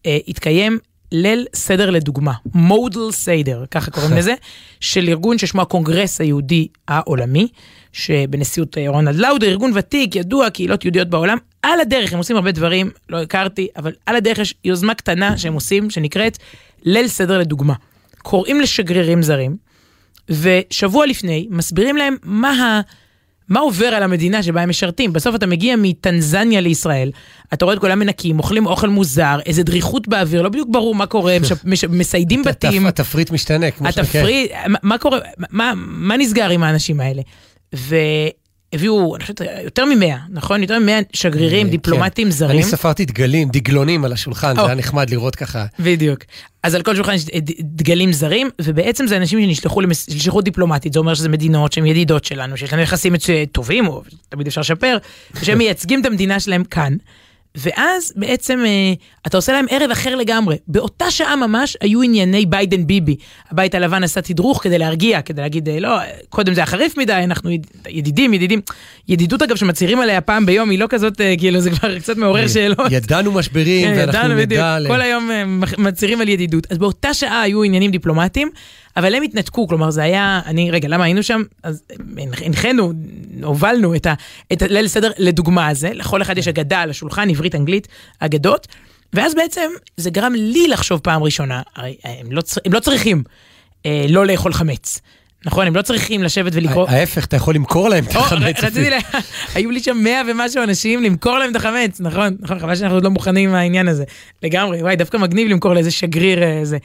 [0.07, 0.79] אה, התקיים
[1.13, 4.35] ליל סדר לדוגמה, מודל סדר, ככה קוראים לזה,
[4.81, 7.49] של ארגון ששמו הקונגרס היהודי העולמי,
[7.95, 11.39] שבנשיאות אה, רונלד לאודר, ארגון ותיק, ידוע, קהילות יהודיות בעולם.
[11.63, 15.55] על הדרך, הם עושים הרבה דברים, לא הכרתי, אבל על הדרך יש יוזמה קטנה שהם
[15.55, 16.39] עושים, שנקראת
[16.83, 17.75] ליל סדר לדוגמה.
[18.23, 19.57] קוראים לשגרירים זרים,
[20.29, 22.81] ושבוע לפני מסבירים להם מה ה...
[23.49, 25.13] מה עובר על המדינה שבה הם משרתים?
[25.13, 27.11] בסוף אתה מגיע מטנזניה לישראל,
[27.53, 31.07] אתה רואה את כולם מנקים, אוכלים אוכל מוזר, איזה דריכות באוויר, לא בדיוק ברור מה
[31.07, 32.87] קורה, מש- מש- מסיידים בתים.
[32.87, 35.19] התפריט משתנה, כמו שאתה התפריט, מה- מה קורה,
[35.51, 37.23] מה, מה נסגר עם האנשים האלה?
[37.75, 40.63] והביאו, אני חושבת, יותר ממאה, נכון?
[40.63, 41.71] יותר ממאה שגרירים, כן.
[41.71, 42.57] דיפלומטים זרים.
[42.57, 44.67] אני ספרתי דגלים, דגלונים על השולחן, זה או.
[44.67, 45.67] היה נחמד לראות ככה.
[45.79, 46.21] בדיוק.
[46.63, 47.25] אז על כל שולחן יש
[47.61, 52.57] דגלים זרים, ובעצם זה אנשים שנשלחו לשליחות דיפלומטית, זה אומר שזה מדינות שהן ידידות שלנו,
[52.57, 53.15] שיש לנו יחסים
[53.53, 54.99] טובים, או תמיד אפשר לשפר,
[55.43, 56.97] שהם מייצגים את המדינה שלהם כאן.
[57.57, 58.93] ואז בעצם אה,
[59.27, 60.57] אתה עושה להם ערב אחר לגמרי.
[60.69, 63.17] באותה שעה ממש היו ענייני ביידן ביבי.
[63.51, 65.97] הבית הלבן עשה תדרוך כדי להרגיע, כדי להגיד, אה, לא,
[66.29, 68.61] קודם זה היה חריף מדי, אנחנו יד- ידידים, ידידים.
[69.09, 72.49] ידידות אגב שמצהירים עליה פעם ביום, היא לא כזאת, אה, כאילו זה כבר קצת מעורר
[72.49, 72.79] שאלות.
[72.91, 74.79] ידענו משברים, ואנחנו ידענו בדיוק, נדע...
[74.89, 75.31] כל היום
[75.79, 76.67] מצהירים על ידידות.
[76.71, 78.49] אז באותה שעה היו עניינים דיפלומטיים,
[78.97, 81.43] אבל הם התנתקו, כלומר זה היה, אני, רגע, למה היינו שם?
[81.63, 81.97] אז אה,
[82.45, 82.93] הנחינו,
[83.43, 88.67] הובלנו את, הליל סדר לדוגמה הזה, לכל אחד יש אגדה על השולחן, עברית, אנגלית, אגדות,
[89.13, 93.23] ואז בעצם זה גרם לי לחשוב פעם ראשונה, הרי הם לא, הם לא צריכים
[93.87, 95.01] אה, לא לאכול חמץ.
[95.47, 96.89] נכון, הם לא צריכים לשבת ולקרוא...
[96.89, 98.65] ההפך, אתה יכול למכור להם את החמץ.
[98.65, 98.91] רציתי.
[98.91, 98.99] לה-
[99.55, 103.05] היו לי שם מאה ומשהו אנשים למכור להם את החמץ, נכון, נכון, חבל שאנחנו עוד
[103.05, 104.05] לא מוכנים עם העניין הזה.
[104.43, 106.79] לגמרי, וואי, דווקא מגניב למכור לאיזה שגריר איזה.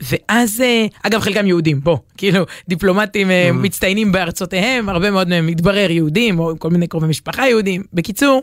[0.00, 3.52] ואז, אה, אגב, חלקם יהודים, בוא, כאילו, דיפלומטים אה, Mm.
[3.52, 7.82] מצטיינים בארצותיהם, הרבה מאוד מהם מתברר יהודים, או כל מיני קרובי משפחה יהודים.
[7.92, 8.42] בקיצור,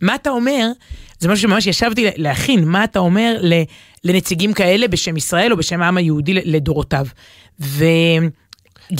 [0.00, 0.66] מה אתה אומר,
[1.18, 3.62] זה משהו שממש ישבתי להכין, מה אתה אומר ל-
[4.04, 7.06] לנציגים כאלה בשם ישראל או בשם העם היהודי לדורותיו.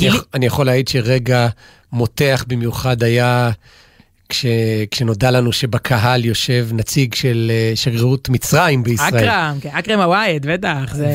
[0.00, 1.48] יכ- אני יכול להעיד שרגע
[1.92, 3.50] מותח במיוחד היה
[4.32, 4.46] כש,
[4.90, 9.28] כשנודע לנו שבקהל יושב נציג של אה, שגרירות מצרים בישראל.
[9.28, 10.94] אכרם, כן, אכרם הווייד, בטח.
[10.94, 11.06] זה...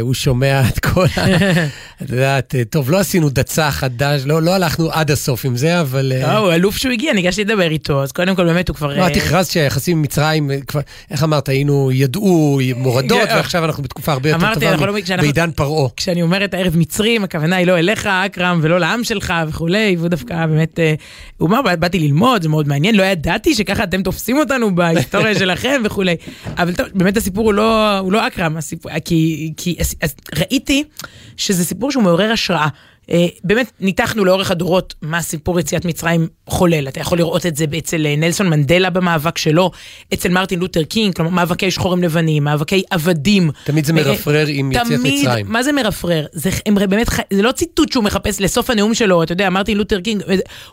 [0.00, 1.26] והוא שומע את כל ה...
[2.02, 5.80] את יודעת, אה, טוב, לא עשינו דצה חדש, לא, לא הלכנו עד הסוף עם זה,
[5.80, 6.12] אבל...
[6.14, 8.98] אה, לא, הוא אלוף שהוא הגיע, ניגשתי לדבר איתו, אז קודם כל באמת הוא כבר...
[8.98, 14.12] לא, את הכרזת שהיחסים עם מצרים, כבר, איך אמרת, היינו, ידעו מורדות, ועכשיו אנחנו בתקופה
[14.12, 15.88] הרבה יותר אמרתי, טובה אנחנו מ- לא- כשאנחנו- בעידן פרעה.
[15.96, 20.46] כשאני אומרת הערב מצרים, הכוונה היא לא אליך, אכרם, ולא לעם שלך וכולי, והוא דווקא
[20.46, 20.78] באמת,
[21.38, 26.16] הוא אמר, באתי ללמוד, מאוד מעניין, לא ידעתי שככה אתם תופסים אותנו בהיסטוריה שלכם וכולי.
[26.58, 30.84] אבל טוב, באמת הסיפור הוא לא, הוא לא אכרם, הסיפור, כי, כי אז, אז ראיתי
[31.36, 32.68] שזה סיפור שהוא מעורר השראה.
[33.10, 36.88] אה, באמת ניתחנו לאורך הדורות מה סיפור יציאת מצרים חולל.
[36.88, 39.70] אתה יכול לראות את זה אצל אה, נלסון מנדלה במאבק שלו,
[40.14, 43.50] אצל מרטין לותר קינג, כלומר מאבקי שחורים לבנים, מאבקי עבדים.
[43.64, 45.46] תמיד זה אה, מרפרר עם יציאת תמיד, מצרים.
[45.48, 46.26] מה זה מרפרר?
[46.32, 50.00] זה, הם באמת, זה לא ציטוט שהוא מחפש לסוף הנאום שלו, אתה יודע, מרטין לותר
[50.00, 50.22] קינג,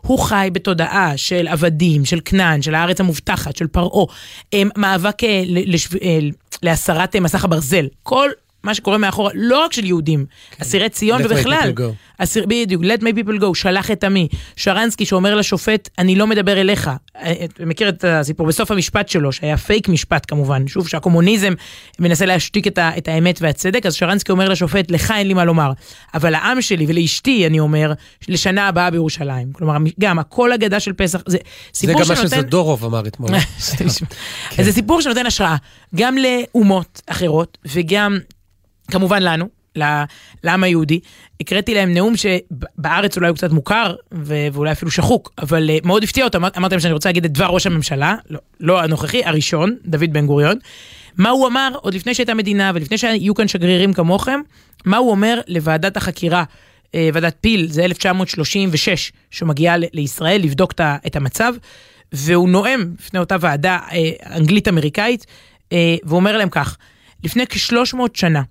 [0.01, 4.05] הוא חי בתודעה של עבדים, של כנען, של הארץ המובטחת, של פרעה,
[4.77, 5.17] מאבק
[6.63, 7.87] להסרת מסך הברזל.
[8.03, 8.29] כל
[8.63, 10.25] מה שקורה מאחורה, לא רק של יהודים,
[10.61, 11.71] אסירי ציון Let my ובכלל.
[12.17, 14.27] אסיר, בדיוק, let my people go, שלח את עמי.
[14.55, 16.89] שרנסקי שאומר לשופט, אני לא מדבר אליך.
[17.15, 21.53] אה, אתה מכיר את הסיפור בסוף המשפט שלו, שהיה פייק משפט כמובן, שוב, שהקומוניזם
[21.99, 25.45] מנסה להשתיק את, ה, את האמת והצדק, אז שרנסקי אומר לשופט, לך אין לי מה
[25.45, 25.71] לומר.
[26.13, 27.93] אבל לעם שלי ולאשתי, אני אומר,
[28.27, 29.53] לשנה הבאה בירושלים.
[29.53, 32.37] כלומר, גם הכל אגדה של פסח, זה זה סיפור גם מה שנותן...
[32.37, 33.29] שזדורוב אמר אתמול.
[34.57, 35.55] אז זה סיפור שנותן השראה,
[35.95, 38.17] גם לאומות אחרות, וגם
[38.87, 39.49] כמובן לנו,
[40.43, 40.99] לעם היהודי.
[41.41, 46.27] הקראתי להם נאום שבארץ אולי הוא קצת מוכר, ואולי אפילו שחוק, אבל אה, מאוד הפתיע
[46.35, 50.13] אמר- אמרתי להם שאני רוצה להגיד את דבר ראש הממשלה, לא, לא הנוכחי, הראשון, דוד
[50.13, 50.57] בן גוריון.
[51.17, 54.39] מה הוא אמר עוד לפני שהייתה מדינה ולפני שהיו כאן שגרירים כמוכם,
[54.85, 56.43] מה הוא אומר לוועדת החקירה,
[56.95, 60.73] אה, ועדת פיל, זה 1936, שמגיעה לישראל לבדוק
[61.07, 61.53] את המצב,
[62.13, 65.25] והוא נואם בפני אותה ועדה אה, אנגלית-אמריקאית,
[66.03, 66.77] והוא אומר להם כך,
[67.23, 68.41] לפני כ-300 שנה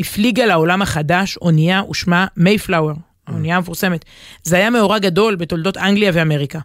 [0.00, 2.94] הפליגה לעולם החדש אונייה ושמה מייפלאואר,
[3.26, 4.04] האונייה המפורסמת.
[4.42, 6.58] זה היה מאורע גדול בתולדות אנגליה ואמריקה.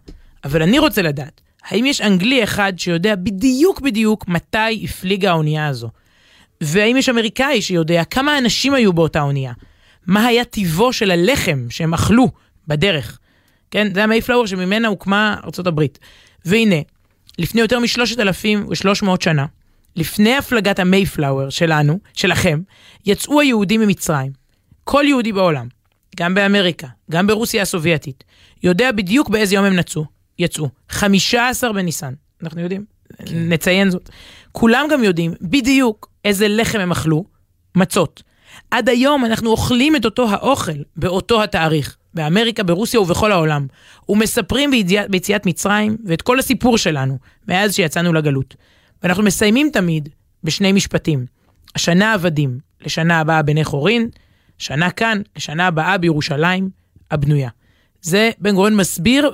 [0.44, 5.90] אבל אני רוצה לדעת, האם יש אנגלי אחד שיודע בדיוק בדיוק מתי הפליגה האונייה הזו?
[6.60, 9.52] והאם יש אמריקאי שיודע כמה אנשים היו באותה אונייה?
[10.06, 12.28] מה היה טיבו של הלחם שהם אכלו
[12.68, 13.18] בדרך?
[13.70, 15.98] כן, זה המייפלאואר שממנה הוקמה ארצות הברית.
[16.44, 16.76] והנה,
[17.38, 19.46] לפני יותר מ-3,300 שנה,
[19.96, 22.60] לפני הפלגת המייפלאואר שלנו, שלכם,
[23.06, 24.32] יצאו היהודים ממצרים.
[24.84, 25.68] כל יהודי בעולם,
[26.16, 28.24] גם באמריקה, גם ברוסיה הסובייטית,
[28.62, 30.04] יודע בדיוק באיזה יום הם נצאו,
[30.38, 30.68] יצאו.
[30.88, 32.84] 15 בניסן, אנחנו יודעים,
[33.26, 33.48] כן.
[33.48, 34.10] נציין זאת.
[34.52, 37.24] כולם גם יודעים בדיוק איזה לחם הם אכלו,
[37.74, 38.22] מצות.
[38.70, 43.66] עד היום אנחנו אוכלים את אותו האוכל באותו התאריך, באמריקה, ברוסיה ובכל העולם,
[44.08, 44.70] ומספרים
[45.08, 48.54] ביציאת, מצרים ואת כל הסיפור שלנו מאז שיצאנו לגלות.
[49.04, 50.08] ואנחנו מסיימים תמיד
[50.44, 51.26] בשני משפטים.
[51.74, 54.08] השנה עבדים, לשנה הבאה בני חורין,
[54.58, 56.70] שנה כאן, לשנה הבאה בירושלים
[57.10, 57.48] הבנויה.
[58.02, 59.30] זה בן גוריון מסביר,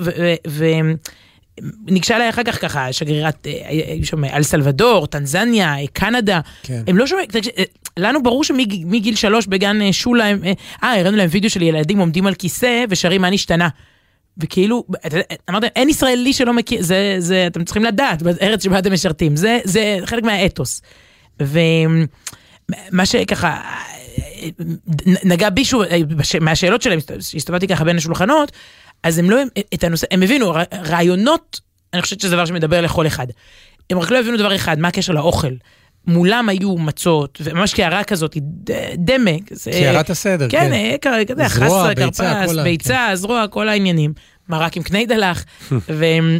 [1.86, 6.82] וניגשה אליי אחר כך ככה, שגרירת, אה, היו שם אל סלבדור, טנזניה, אה, קנדה, כן.
[6.86, 7.28] הם לא שומעים,
[7.58, 7.64] אה,
[7.96, 10.52] לנו ברור שמגיל שלוש בגן אה, שולה, אה,
[10.82, 13.68] אה, הראינו להם וידאו של ילדים עומדים על כיסא ושרים מה נשתנה.
[14.40, 14.84] וכאילו,
[15.50, 19.58] אמרתם, אין ישראלי שלא מכיר, זה, זה, אתם צריכים לדעת, בארץ שבה אתם משרתים, זה,
[19.64, 20.82] זה חלק מהאתוס.
[21.40, 23.60] ומה שככה,
[25.24, 25.82] נגע בי שוב,
[26.40, 28.52] מהשאלות שלהם, שהסתובבתי ככה בין השולחנות,
[29.02, 29.36] אז הם לא,
[29.74, 31.60] את הנושא, הם הבינו, רעיונות,
[31.94, 33.26] אני חושבת שזה דבר שמדבר לכל אחד.
[33.90, 35.52] הם רק לא הבינו דבר אחד, מה הקשר לאוכל.
[36.06, 39.30] מולם היו מצות, וממש קערה כזאת, ד- דמה.
[39.46, 41.12] כזה- קערת הסדר, כן, כן.
[41.14, 44.12] אה, כזה, זרוע, חסה, ביצה, כרפס, כל ה- ביצה, זרוע, כל העניינים.
[44.48, 45.44] מרק עם קניידלח.
[45.98, 46.38] ואני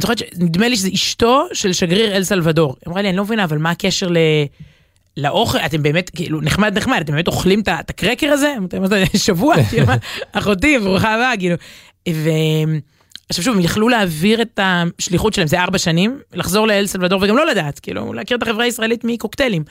[0.00, 2.76] זוכרת, נדמה לי שזה אשתו של שגריר אל סלבדור.
[2.84, 4.16] היא אמרה לי, אני לא מבינה, אבל מה הקשר ל...
[5.16, 8.54] לאוכל, אתם באמת, כאילו, נחמד נחמד, אתם באמת אוכלים את הקרקר הזה?
[8.68, 8.82] אתם
[9.16, 9.54] שבוע,
[10.32, 11.56] אחותי, ברוכה הבאה, כאילו.
[12.10, 12.30] ו...
[13.32, 17.36] עכשיו שוב, הם יכלו להעביר את השליחות שלהם, זה ארבע שנים, לחזור לאל סלבדור וגם
[17.36, 19.64] לא לדעת, כאילו, להכיר את החברה הישראלית מקוקטיילים.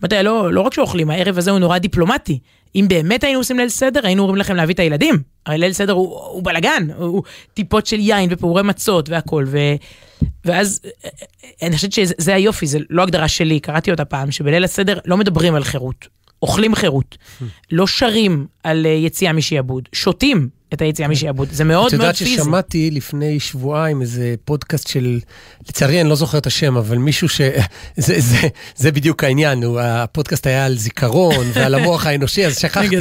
[0.00, 2.38] אמרתי, לא, לא רק שאוכלים, הערב הזה הוא נורא דיפלומטי.
[2.74, 5.22] אם באמת היינו עושים ליל סדר, היינו אומרים לכם להביא את הילדים.
[5.46, 7.22] הרי ליל סדר הוא, הוא בלאגן, הוא, הוא
[7.54, 9.44] טיפות של יין ופעורי מצות והכל.
[9.46, 9.58] ו,
[10.44, 10.80] ואז
[11.62, 15.54] אני חושבת שזה היופי, זה לא הגדרה שלי, קראתי אותה פעם, שבליל הסדר לא מדברים
[15.54, 16.08] על חירות,
[16.42, 17.18] אוכלים חירות.
[17.72, 21.48] לא שרים על אה, יציאה משעבוד, שותים את היציאה משעבוד.
[21.52, 22.30] זה מאוד את מאוד יודעת פיזי.
[22.34, 25.20] ששמעתי לפני שבועיים איזה פודקאסט של,
[25.68, 27.40] לצערי אני לא זוכר את השם, אבל מישהו ש...
[27.96, 28.36] זה, זה,
[28.76, 32.96] זה בדיוק העניין, הוא, הפודקאסט היה על זיכרון ועל המוח האנושי, אז שכחתי.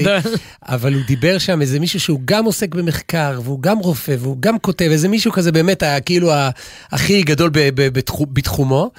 [0.68, 4.60] אבל הוא דיבר שם איזה מישהו שהוא גם עוסק במחקר, והוא גם רופא, והוא גם
[4.60, 6.32] כותב, איזה מישהו כזה באמת, ה- כאילו
[6.92, 8.92] הכי גדול ב- ב- בתחו- בתחומו.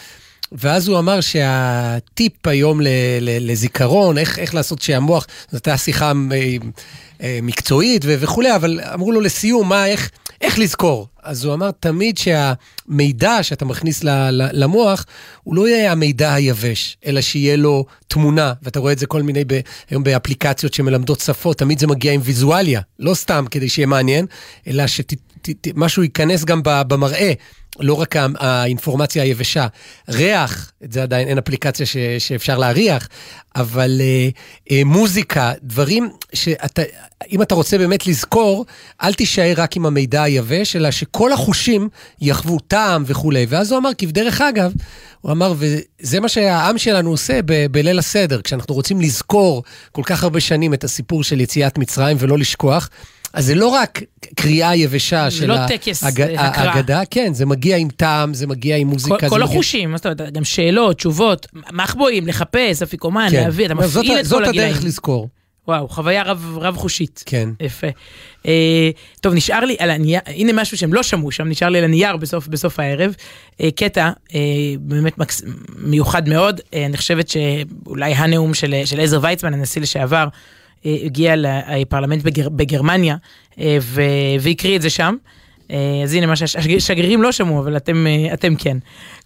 [0.53, 2.89] ואז הוא אמר שהטיפ היום ל-
[3.21, 6.57] ל- לזיכרון, איך, איך לעשות שהמוח, זו הייתה שיחה אה,
[7.23, 11.09] אה, מקצועית ו- וכולי, אבל אמרו לו לסיום, מה, איך, איך לזכור?
[11.23, 15.05] אז הוא אמר תמיד שהמידע שאתה מכניס ל- ל- למוח,
[15.43, 19.45] הוא לא יהיה המידע היבש, אלא שיהיה לו תמונה, ואתה רואה את זה כל מיני,
[19.47, 24.27] ב- היום באפליקציות שמלמדות שפות, תמיד זה מגיע עם ויזואליה, לא סתם כדי שיהיה מעניין,
[24.67, 24.87] אלא
[25.67, 27.33] שמשהו ייכנס גם במראה.
[27.81, 29.67] לא רק האינפורמציה היבשה,
[30.09, 33.09] ריח, את זה עדיין אין אפליקציה ש, שאפשר להריח,
[33.57, 34.29] אבל אה,
[34.71, 36.83] אה, מוזיקה, דברים שאתה,
[37.33, 38.67] אם אתה רוצה באמת לזכור,
[39.03, 41.89] אל תישאר רק עם המידע היבש, אלא שכל החושים
[42.21, 43.47] יחוו טעם וכולי.
[43.49, 44.73] ואז הוא אמר, כבדרך אגב,
[45.21, 50.23] הוא אמר, וזה מה שהעם שלנו עושה ב- בליל הסדר, כשאנחנו רוצים לזכור כל כך
[50.23, 52.91] הרבה שנים את הסיפור של יציאת מצרים ולא לשכוח.
[53.35, 54.03] אז זה לא רק
[54.35, 55.67] קריאה יבשה של לא אה.
[56.39, 59.19] ההגדה, כן, זה מגיע עם טעם, זה מגיע עם מוזיקה.
[59.19, 59.55] כל, כל מגיע...
[59.55, 63.43] החושים, מה זאת אומרת, גם שאלות, תשובות, מחבואים, לחפש, אפיקומן, כן.
[63.45, 64.71] להביא, אתה זאת, מפעיל את זאת כל הגילאים.
[64.71, 65.29] הדרך לזכור.
[65.69, 67.23] וואו, חוויה רב, רב חושית.
[67.27, 67.49] כן.
[67.61, 67.87] יפה.
[68.47, 71.85] אה, טוב, נשאר לי על הנייר, הנה משהו שהם לא שמעו שם, נשאר לי על
[71.85, 73.15] הנייר בסוף, בסוף הערב.
[73.61, 74.41] אה, קטע אה,
[74.81, 75.43] באמת מקס,
[75.79, 80.29] מיוחד מאוד, אה, אני חושבת שאולי הנאום של, של עזר ויצמן, הנשיא לשעבר,
[80.85, 83.17] הגיע לפרלמנט בגר, בגרמניה,
[83.59, 83.79] אה,
[84.41, 85.17] והקריא את זה שם.
[85.71, 88.77] אה, אז הנה מה שהשגרירים לא שמעו, אבל אתם, אה, אתם כן.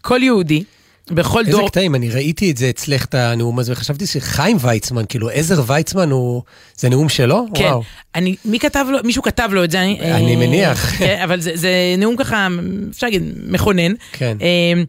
[0.00, 0.64] כל יהודי,
[1.10, 1.68] בכל איזה דור...
[1.68, 6.10] קטעים, אני ראיתי את זה אצלך, את הנאום הזה, וחשבתי שחיים ויצמן, כאילו עזר ויצמן
[6.10, 6.42] הוא...
[6.76, 7.46] זה נאום שלו?
[7.54, 7.82] כן, וואו.
[8.14, 10.98] אני, מי כתב לו, מישהו כתב לו את זה, אני, אני אה, מניח.
[10.98, 12.48] כן, אבל זה, זה נאום ככה,
[12.90, 13.92] אפשר להגיד, מכונן.
[14.12, 14.36] כן.
[14.40, 14.82] אה,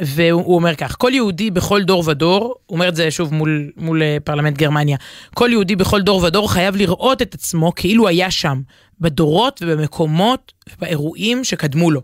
[0.00, 3.70] והוא הוא אומר כך, כל יהודי בכל דור ודור, הוא אומר את זה שוב מול,
[3.76, 4.96] מול אה, פרלמנט גרמניה,
[5.34, 8.60] כל יהודי בכל דור ודור חייב לראות את עצמו כאילו היה שם,
[9.00, 12.00] בדורות ובמקומות ובאירועים שקדמו לו.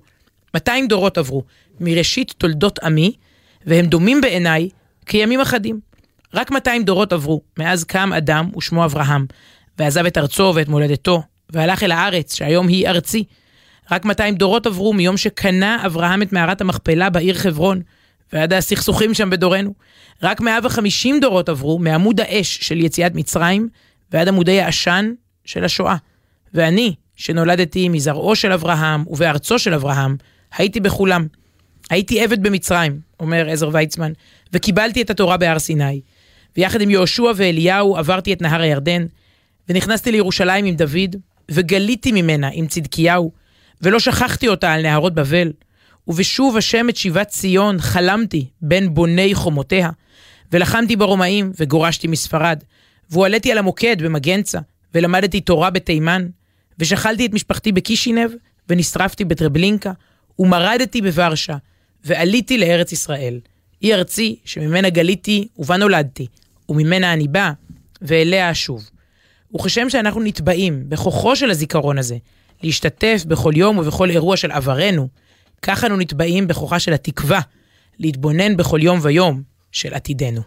[0.54, 1.42] 200 דורות עברו
[1.80, 3.12] מראשית תולדות עמי,
[3.66, 4.68] והם דומים בעיניי
[5.06, 5.80] כימים אחדים.
[6.34, 9.26] רק 200 דורות עברו מאז קם אדם ושמו אברהם,
[9.78, 13.24] ועזב את ארצו ואת מולדתו, והלך אל הארץ שהיום היא ארצי.
[13.90, 17.80] רק 200 דורות עברו מיום שקנה אברהם את מערת המכפלה בעיר חברון,
[18.32, 19.74] ועד הסכסוכים שם בדורנו.
[20.22, 23.68] רק 150 דורות עברו מעמוד האש של יציאת מצרים,
[24.12, 25.12] ועד עמודי העשן
[25.44, 25.96] של השואה.
[26.54, 30.16] ואני, שנולדתי מזרעו של אברהם ובארצו של אברהם,
[30.56, 31.26] הייתי בכולם.
[31.90, 34.12] הייתי עבד במצרים, אומר עזר ויצמן,
[34.52, 36.00] וקיבלתי את התורה בהר סיני.
[36.56, 39.06] ויחד עם יהושע ואליהו עברתי את נהר הירדן,
[39.68, 41.16] ונכנסתי לירושלים עם דוד,
[41.50, 43.39] וגליתי ממנה עם צדקיהו,
[43.82, 45.52] ולא שכחתי אותה על נהרות בבל.
[46.08, 49.90] ובשוב השם את שיבת ציון חלמתי בין בוני חומותיה,
[50.52, 52.62] ולחמתי ברומאים, וגורשתי מספרד,
[53.10, 54.58] והועליתי על המוקד במגנצה,
[54.94, 56.26] ולמדתי תורה בתימן,
[56.78, 58.30] ושכלתי את משפחתי בקישינב,
[58.68, 59.92] ונשרפתי בטרבלינקה,
[60.38, 61.56] ומרדתי בוורשה,
[62.04, 63.40] ועליתי לארץ ישראל.
[63.80, 66.26] היא ארצי, שממנה גליתי ובה נולדתי,
[66.68, 67.52] וממנה אני בא,
[68.02, 68.90] ואליה אשוב.
[69.54, 72.16] וכשם שאנחנו נתבעים בכוחו של הזיכרון הזה,
[72.62, 75.08] להשתתף בכל יום ובכל אירוע של עברנו,
[75.62, 77.40] כך אנו נתבעים בכוחה של התקווה,
[77.98, 79.42] להתבונן בכל יום ויום
[79.72, 80.40] של עתידנו.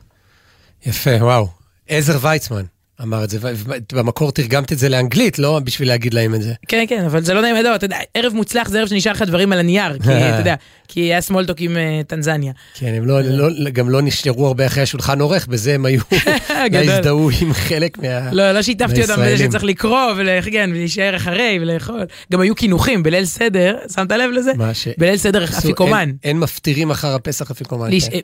[0.86, 1.48] יפה, וואו.
[1.88, 2.64] עזר ויצמן
[3.02, 6.54] אמר את זה, ובמקור תרגמת את זה לאנגלית, לא בשביל להגיד להם את זה.
[6.68, 9.22] כן, כן, אבל זה לא נעים לדעת, אתה יודע, ערב מוצלח זה ערב שנשאר לך
[9.22, 10.56] דברים על הנייר, כי אתה יודע,
[10.94, 12.54] כי היה סמולטוק עם אה, טנזניה.
[12.74, 16.02] כן, הם לא, לא, גם לא נשארו הרבה אחרי השולחן עורך, בזה הם היו.
[16.74, 18.32] הזדהו עם חלק מה...
[18.32, 19.50] לא, לא שיתפתי אותם בזה מהישראלים.
[19.50, 22.06] שצריך לקרוא, וכן, ולהישאר אחרי, ולאכול.
[22.32, 24.52] גם היו קינוחים בליל סדר, שמת לב לזה?
[24.58, 24.88] מה ש...
[24.98, 26.12] בליל סדר אפיקומן.
[26.24, 27.90] אין, מפטירים אחר הפסח אפיקומן.
[28.10, 28.20] כן.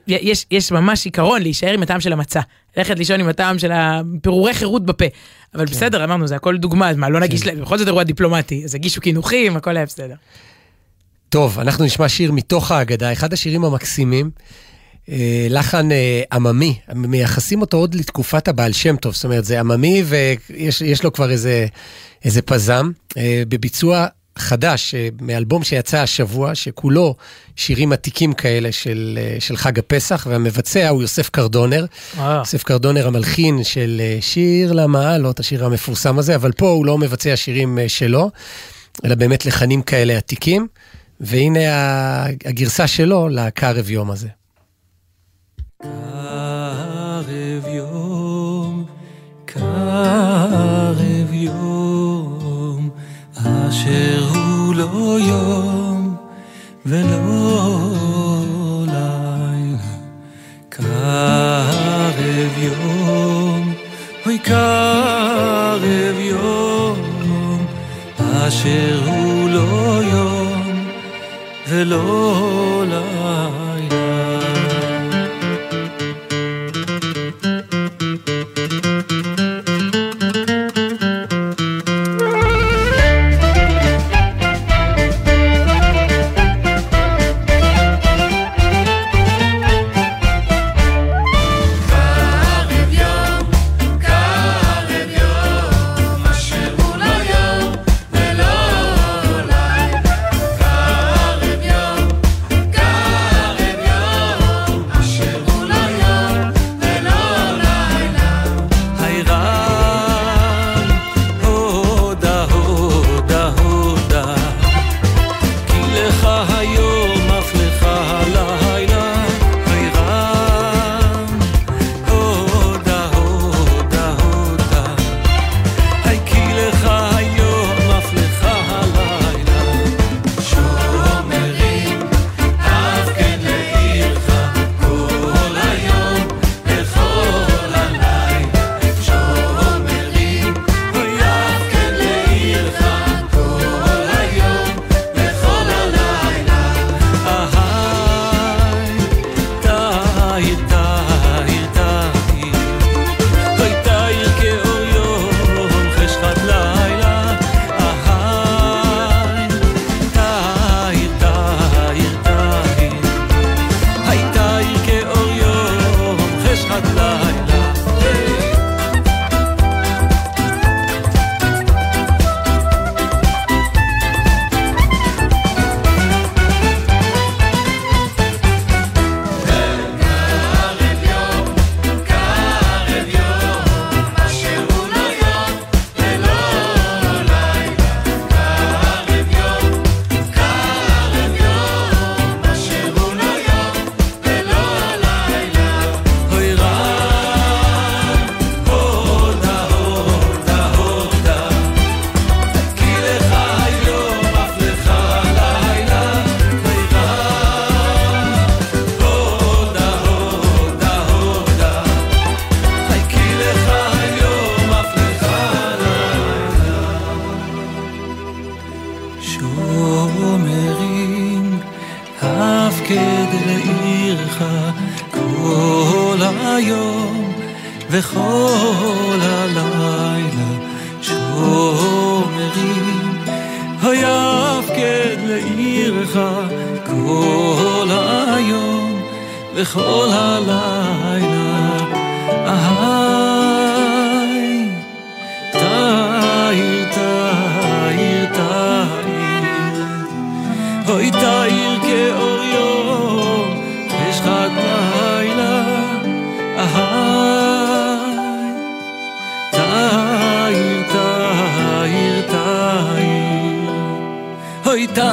[0.50, 2.40] יש, ממש עיקרון להישאר עם הטעם של המצה.
[2.76, 5.04] ללכת לישון עם הטעם של הפירורי חירות בפה.
[5.54, 5.72] אבל כן.
[5.72, 8.74] בסדר, אמרנו, זה הכל דוגמה, אז מה, לא נגיש להם, בכל זאת אירוע דיפלומטי, אז
[8.74, 10.14] הגישו קינוחים, הכל היה בסדר.
[11.30, 14.30] טוב, אנחנו נשמע שיר מתוך ההגדה, אחד השירים המקסימים,
[15.08, 20.02] אה, לחן אה, עממי, מייחסים אותו עוד לתקופת הבעל שם טוב, זאת אומרת, זה עממי
[20.06, 21.66] ויש יש לו כבר איזה,
[22.24, 24.06] איזה פזם, אה, בביצוע
[24.38, 27.14] חדש, מאלבום שיצא השבוע, שכולו
[27.56, 31.86] שירים עתיקים כאלה של, של חג הפסח, והמבצע הוא יוסף קרדונר.
[32.18, 37.36] אה, יוסף קרדונר המלחין של שיר למעלות, השיר המפורסם הזה, אבל פה הוא לא מבצע
[37.36, 38.30] שירים שלו,
[39.04, 40.66] אלא באמת לחנים כאלה עתיקים,
[41.20, 41.60] והנה
[42.44, 44.28] הגרסה שלו לקרב יום הזה.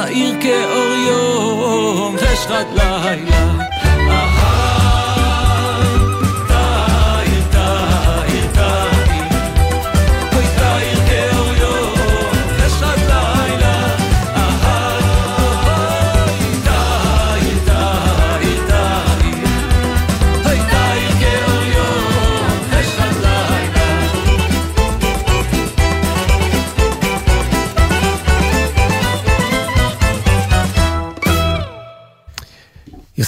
[0.02, 3.67] תאיר כאור יום חשכת לילה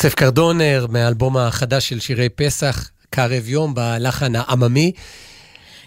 [0.01, 4.93] יוסף קרדונר, מהאלבום החדש של שירי פסח, קרב יום, בלחן העממי.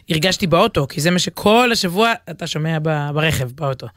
[0.09, 2.77] הרגשתי באוטו, כי זה מה שכל השבוע אתה שומע
[3.13, 3.87] ברכב, באוטו.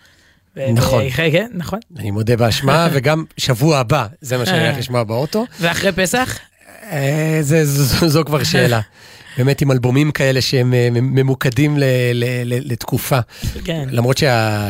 [0.57, 1.11] נכון.
[1.11, 1.79] כן, נכון.
[1.99, 5.47] אני מודה באשמה, וגם שבוע הבא, זה מה שאני הולך לשמוע באוטו.
[5.61, 6.39] ואחרי פסח?
[6.83, 7.39] אה,
[8.07, 8.81] זו כבר שאלה.
[9.39, 11.85] באמת עם אלבומים כאלה שהם אה, ממוקדים ל,
[12.15, 13.19] ל, ל, לתקופה.
[13.65, 13.89] כן.
[13.91, 14.19] למרות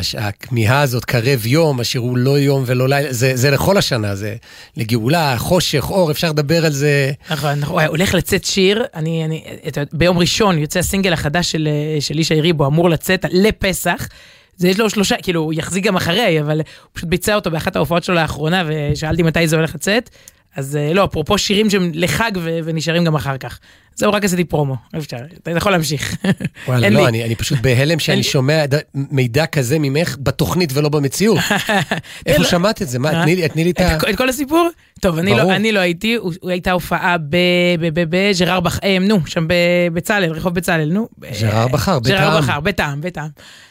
[0.02, 4.36] שהכמיהה הזאת, קרב יום, אשר הוא לא יום ולא לילה, זה, זה לכל השנה, זה
[4.76, 7.12] לגאולה, חושך, אור, אפשר לדבר על זה.
[7.30, 11.68] נכון, נכון, הולך לצאת שיר, אני, אני, את, ביום ראשון יוצא הסינגל החדש של,
[12.00, 14.08] של ישי ריבו, אמור לצאת לפסח.
[14.56, 17.76] זה יש לו שלושה, כאילו, הוא יחזיק גם אחרי, אבל הוא פשוט ביצע אותו באחת
[17.76, 20.10] ההופעות שלו לאחרונה, ושאלתי מתי זה הולך לצאת.
[20.56, 22.32] אז אה, לא, אפרופו שירים שהם לחג
[22.64, 23.58] ונשארים גם אחר כך.
[23.96, 26.16] זהו, רק עשיתי פרומו, אפשר, אתה יכול להמשיך.
[26.68, 31.38] וואלה, לא, אני, אני פשוט בהלם שאני שומע מידע כזה ממך בתוכנית ולא במציאות.
[32.26, 32.44] איפה.
[32.44, 32.98] שמעת את זה?
[32.98, 33.48] מה, אה?
[33.48, 33.96] תני לי את ה...
[34.10, 34.68] את כל הסיפור?
[35.00, 39.46] טוב, אני לא, אני לא הייתי, הוא הייתה הופעה בג'רר בחר, אה, נו, שם
[39.92, 41.08] בצלאל, רחוב בצלאל, נו.
[41.40, 42.12] ג'רר בחר, בטעם.
[42.12, 43.28] ג'רר בחר, בטעם, בטעם.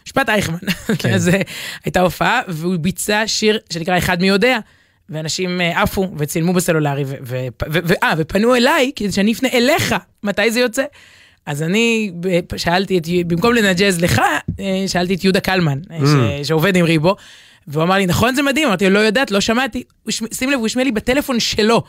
[0.08, 0.58] משפט אייכמן.
[0.98, 1.14] כן.
[1.16, 1.32] אז
[1.86, 4.60] הייתה הופעה, והוא ביצע שיר שנקרא אחד מי יודע.
[5.10, 7.04] ואנשים אה, עפו וצילמו בסלולרי,
[7.68, 10.84] ואה, ופנו אליי כדי שאני אפנה אליך, מתי זה יוצא?
[11.46, 12.12] אז אני
[12.58, 14.22] שאלתי את, במקום לנג'ז לך,
[14.60, 16.44] אה, שאלתי את יהודה קלמן, אה, mm.
[16.44, 17.16] שעובד עם ריבו,
[17.68, 18.68] והוא אמר לי, נכון זה מדהים?
[18.68, 19.84] אמרתי לו, לא יודעת, לא שמעתי.
[20.10, 21.84] שים לב, הוא השמיע לי בטלפון שלו.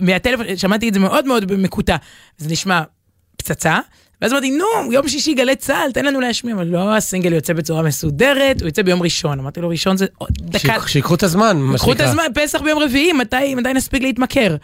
[0.00, 1.96] מהטלפון, שמעתי את זה מאוד מאוד מקוטע.
[2.38, 2.82] זה נשמע
[3.36, 3.78] פצצה.
[4.22, 6.54] ואז אמרתי, נו, יום שישי גלי צה"ל, תן לנו להשמיע.
[6.54, 9.40] אבל לא, הסינגל יוצא בצורה מסודרת, הוא יוצא ביום ראשון.
[9.40, 10.76] אמרתי לו, ראשון זה עוד דקה.
[10.86, 11.78] שיקחו את הזמן, מה שנקרא.
[11.78, 14.56] קחו את הזמן, פסח ביום רביעי, מתי, מתי נספיק להתמכר?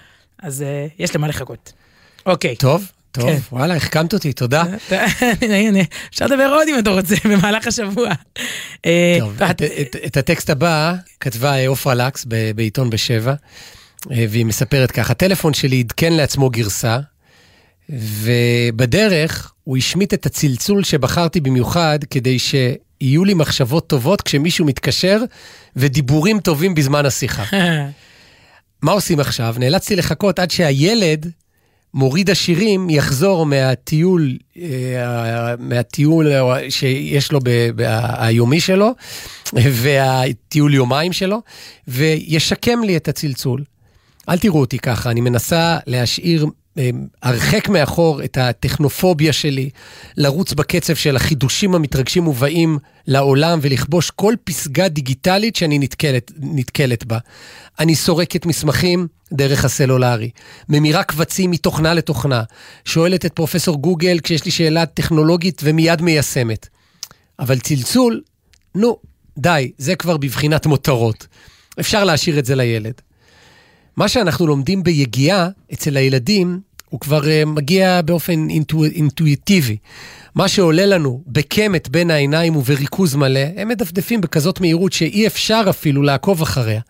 [0.42, 1.72] אז uh, יש למה לחכות.
[2.26, 2.56] אוקיי.
[2.56, 3.38] טוב, טוב, כן.
[3.52, 4.64] וואלה, החכמת אותי, תודה.
[6.10, 8.08] אפשר לדבר עוד אם אתה רוצה, במהלך השבוע.
[8.86, 13.34] אה, טוב, את, את, את הטקסט הבא כתבה עופרה לקס בעיתון בשבע,
[14.10, 16.98] אה, והיא מספרת ככה, הטלפון שלי עדכן לעצמו גרסה,
[17.90, 25.22] ובדרך הוא השמיט את הצלצול שבחרתי במיוחד כדי שיהיו לי מחשבות טובות כשמישהו מתקשר
[25.76, 27.44] ודיבורים טובים בזמן השיחה.
[28.82, 29.54] מה עושים עכשיו?
[29.58, 31.30] נאלצתי לחכות עד שהילד,
[31.94, 36.26] מוריד השירים, יחזור מהטיול, אה, מהטיול
[36.68, 37.40] שיש לו,
[38.18, 38.94] היומי שלו,
[39.52, 41.42] והטיול יומיים שלו,
[41.88, 43.64] וישקם לי את הצלצול.
[44.28, 46.46] אל תראו אותי ככה, אני מנסה להשאיר
[47.22, 49.70] הרחק מאחור את הטכנופוביה שלי,
[50.16, 57.18] לרוץ בקצב של החידושים המתרגשים ובאים לעולם ולכבוש כל פסגה דיגיטלית שאני נתקלת, נתקלת בה.
[57.78, 60.30] אני סורקת מסמכים דרך הסלולרי,
[60.68, 62.42] ממירה קבצים מתוכנה לתוכנה,
[62.84, 66.68] שואלת את פרופסור גוגל כשיש לי שאלה טכנולוגית ומיד מיישמת.
[67.38, 68.20] אבל צלצול,
[68.74, 68.96] נו,
[69.38, 71.26] די, זה כבר בבחינת מותרות.
[71.80, 72.94] אפשר להשאיר את זה לילד.
[73.96, 76.60] מה שאנחנו לומדים ביגיעה אצל הילדים,
[76.90, 79.76] הוא כבר uh, מגיע באופן אינטו, אינטואיטיבי.
[80.34, 86.02] מה שעולה לנו בקמת בין העיניים ובריכוז מלא, הם מדפדפים בכזאת מהירות שאי אפשר אפילו
[86.02, 86.80] לעקוב אחריה.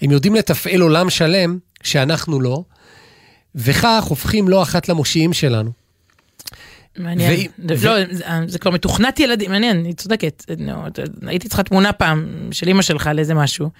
[0.00, 2.62] הם יודעים לתפעל עולם שלם שאנחנו לא,
[3.54, 5.70] וכך הופכים לא אחת למושיעים שלנו.
[6.98, 7.62] מעניין, ו...
[7.68, 8.48] לא, ו...
[8.48, 10.44] זה כבר מתוכנת ילדים, מעניין, היא צודקת.
[11.26, 13.70] הייתי צריכה תמונה פעם של אימא שלך לאיזה משהו.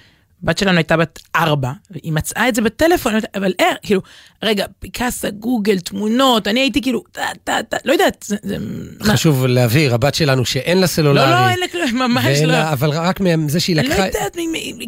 [0.45, 4.01] הבת שלנו הייתה בת ארבע, והיא מצאה את זה בטלפון, אבל איך, כאילו,
[4.42, 8.36] רגע, פיקאסה, גוגל, תמונות, אני הייתי כאילו, טה, טה, טה, לא יודעת, זה...
[8.42, 8.57] זה
[9.03, 9.47] חשוב מה?
[9.47, 11.30] להבהיר, הבת שלנו שאין לה סלולרי.
[11.30, 12.72] לא, לא, אין לה כלום, ממש לא.
[12.72, 13.95] אבל רק מזה שהיא לקחה...
[13.95, 14.36] אני לא יודעת,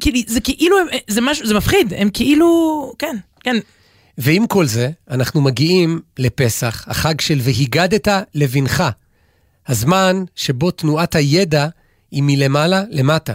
[0.01, 0.77] כאילו, זה כאילו,
[1.09, 3.57] זה משהו, זה מפחיד, הם כאילו, כן, כן.
[4.19, 8.85] ועם כל זה, אנחנו מגיעים לפסח, החג של והיגדת לבנך.
[9.69, 11.69] הזמן שבו תנועת הידע
[12.11, 13.35] היא מלמעלה למטה.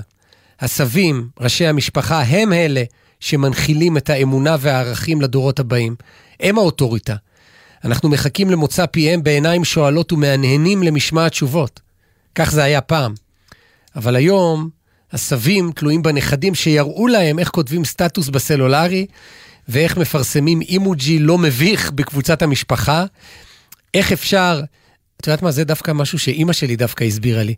[0.62, 2.84] הסבים, ראשי המשפחה, הם אלה
[3.20, 5.96] שמנחילים את האמונה והערכים לדורות הבאים.
[6.40, 7.16] הם האוטוריטה.
[7.86, 11.80] אנחנו מחכים למוצא פיהם בעיניים שואלות ומהנהנים למשמע התשובות.
[12.36, 13.14] כך זה היה פעם.
[13.96, 14.70] אבל היום,
[15.12, 19.06] הסבים תלויים בנכדים שיראו להם איך כותבים סטטוס בסלולרי,
[19.68, 23.06] ואיך מפרסמים אימוג'י לא מביך בקבוצת המשפחה.
[23.94, 24.62] איך אפשר,
[25.18, 27.56] את יודעת מה, זה דווקא משהו שאימא שלי דווקא הסבירה לי.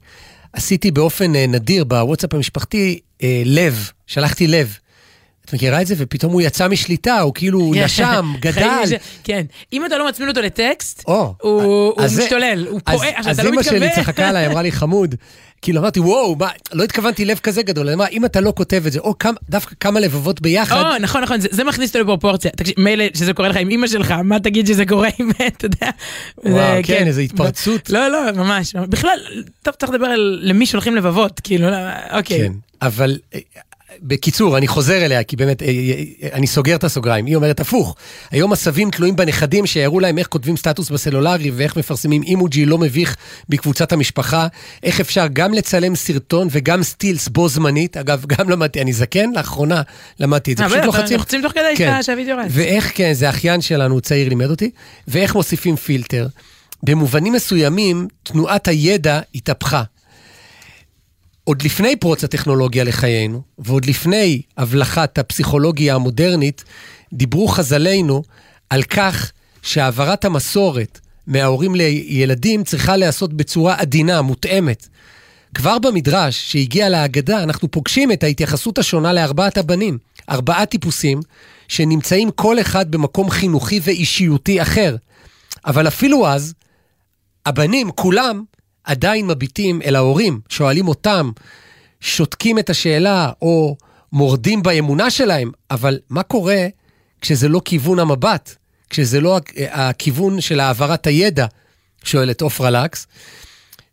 [0.54, 4.78] עשיתי באופן אה, נדיר בוואטסאפ המשפחתי אה, לב, שלחתי לב.
[5.46, 5.96] את מכירה את זה?
[5.98, 7.84] ופתאום הוא יצא משליטה, הוא כאילו כן.
[7.84, 8.84] נשם, גדל.
[9.24, 11.04] כן, אם אתה לא מצמין אותו לטקסט,
[11.42, 13.80] הוא אז זה- משתולל, הוא אז- פועל, אז אתה לא אימא מתכוון.
[13.80, 15.16] שלי צחקה עליי, אמרה לי חמוד.
[15.64, 17.88] כאילו אמרתי, וואו, מה, לא התכוונתי לב כזה גדול.
[17.88, 20.98] אני אמרה, אם אתה לא כותב את זה, או כמה, דווקא כמה לבבות ביחד, או,
[21.00, 22.52] נכון, נכון, זה, זה מכניס אותו לפרופורציה.
[22.52, 25.90] תקשיב, מילא שזה קורה לך עם אימא שלך, מה תגיד שזה קורה עם, אתה יודע.
[26.38, 27.90] וואו, זה- כן, איזו התפרצות.
[27.90, 28.76] לא, לא, ממש.
[28.76, 29.20] בכלל,
[29.62, 31.78] טוב, צריך לדבר על למי שולחים לבבות, כאילו, לא,
[32.18, 32.40] אוקיי.
[32.40, 32.52] כן,
[32.82, 33.40] אבל אה,
[34.02, 35.74] בקיצור, אני חוזר אליה, כי באמת, אה, אה,
[36.34, 37.26] אני סוגר את הסוגריים.
[37.26, 37.96] היא אומרת הפוך,
[38.32, 43.16] היום הסבים תלויים בנכדים שיראו להם איך כותבים סטטוס בסלולרי ואיך מפרסמים אימוג'י לא מביך
[43.50, 44.48] בקבוצת המשפחה,
[44.84, 47.98] איך אפשר גם לצלם סרטון וגם סטילס בו זמנית.
[47.98, 49.82] אגב, גם למדתי, אני זקן, לאחרונה
[50.20, 50.64] למדתי את זה.
[50.64, 51.92] אה, פשוט לוחצים לוחצים תוך כדי כן.
[51.98, 52.46] שה- שהווידאו רץ.
[52.50, 54.70] ואיך, כן, זה אחיין שלנו, צעיר, לימד אותי,
[55.08, 56.28] ואיך מוסיפים פילטר.
[56.84, 59.84] במובנים מסוימים, תנועת הידע התהפכה.
[61.44, 66.64] עוד לפני פרוץ הטכנולוגיה לחיינו, ועוד לפני הבלחת הפסיכולוגיה המודרנית,
[67.14, 68.24] דיברו חז"לינו
[68.70, 69.32] על כך
[69.62, 74.88] שהעברת המסורת מההורים לילדים צריכה להיעשות בצורה עדינה, מותאמת.
[75.54, 79.98] כבר במדרש שהגיע להגדה, אנחנו פוגשים את ההתייחסות השונה לארבעת הבנים.
[80.30, 81.20] ארבעה טיפוסים
[81.68, 84.96] שנמצאים כל אחד במקום חינוכי ואישיותי אחר.
[85.66, 86.54] אבל אפילו אז,
[87.46, 88.44] הבנים, כולם,
[88.84, 91.32] עדיין מביטים אל ההורים, שואלים אותם,
[92.00, 93.78] שותקים את השאלה או
[94.14, 96.68] מורדים באמונה שלהם, אבל מה קורה
[97.22, 98.56] כשזה לא כיוון המבט?
[98.90, 101.46] כשזה לא הכ- הכיוון של העברת הידע,
[102.04, 103.08] שואלת עופרה לקס.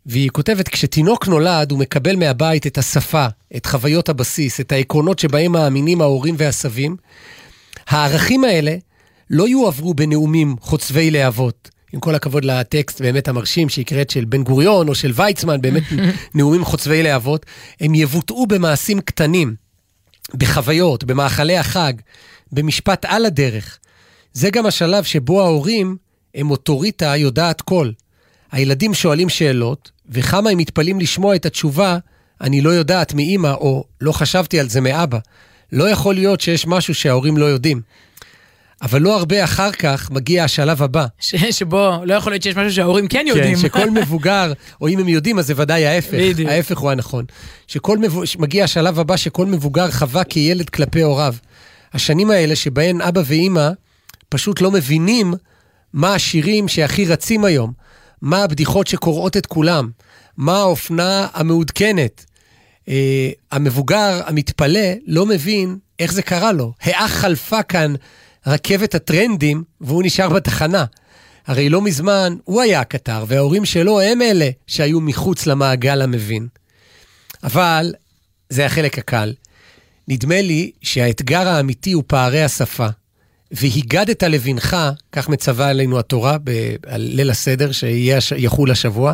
[0.05, 3.25] והיא כותבת, כשתינוק נולד, הוא מקבל מהבית את השפה,
[3.55, 6.95] את חוויות הבסיס, את העקרונות שבהם מאמינים ההורים והסבים.
[7.87, 8.75] הערכים האלה
[9.29, 11.69] לא יועברו בנאומים חוצבי להבות.
[11.93, 15.83] עם כל הכבוד לטקסט באמת המרשים שהקראת של בן גוריון או של ויצמן, באמת
[16.35, 17.45] נאומים חוצבי להבות,
[17.79, 19.55] הם יבוטאו במעשים קטנים,
[20.33, 21.93] בחוויות, במאכלי החג,
[22.51, 23.77] במשפט על הדרך.
[24.33, 25.97] זה גם השלב שבו ההורים
[26.35, 27.91] הם אוטוריטה יודעת כל.
[28.51, 31.97] הילדים שואלים שאלות, וכמה הם מתפלאים לשמוע את התשובה,
[32.41, 35.19] אני לא יודעת מאימא, או לא חשבתי על זה מאבא.
[35.71, 37.81] לא יכול להיות שיש משהו שההורים לא יודעים.
[38.81, 41.05] אבל לא הרבה אחר כך מגיע השלב הבא.
[41.19, 43.55] ש- שבו לא יכול להיות שיש משהו שההורים כן יודעים.
[43.55, 46.13] כן, שכל מבוגר, או אם הם יודעים, אז זה ודאי ההפך.
[46.13, 46.49] בדיוק.
[46.49, 47.25] ההפך הוא הנכון.
[47.67, 48.23] שכל מבו...
[48.39, 51.35] מגיע השלב הבא שכל מבוגר חווה כילד כלפי הוריו.
[51.93, 53.69] השנים האלה שבהן אבא ואימא
[54.29, 55.33] פשוט לא מבינים
[55.93, 57.71] מה השירים שהכי רצים היום,
[58.21, 59.89] מה הבדיחות שקורעות את כולם,
[60.37, 62.25] מה האופנה המעודכנת.
[62.89, 66.73] אה, המבוגר המתפלא לא מבין איך זה קרה לו.
[66.81, 67.93] האח חלפה כאן
[68.47, 70.85] רכבת הטרנדים והוא נשאר בתחנה.
[71.47, 76.47] הרי לא מזמן הוא היה הקטר, וההורים שלו הם אלה שהיו מחוץ למעגל המבין.
[77.43, 77.93] אבל
[78.49, 79.33] זה החלק הקל.
[80.07, 82.87] נדמה לי שהאתגר האמיתי הוא פערי השפה.
[83.51, 84.77] והיגדת לבנך,
[85.11, 89.13] כך מצווה עלינו התורה ב- על ליל הסדר שיחול השבוע,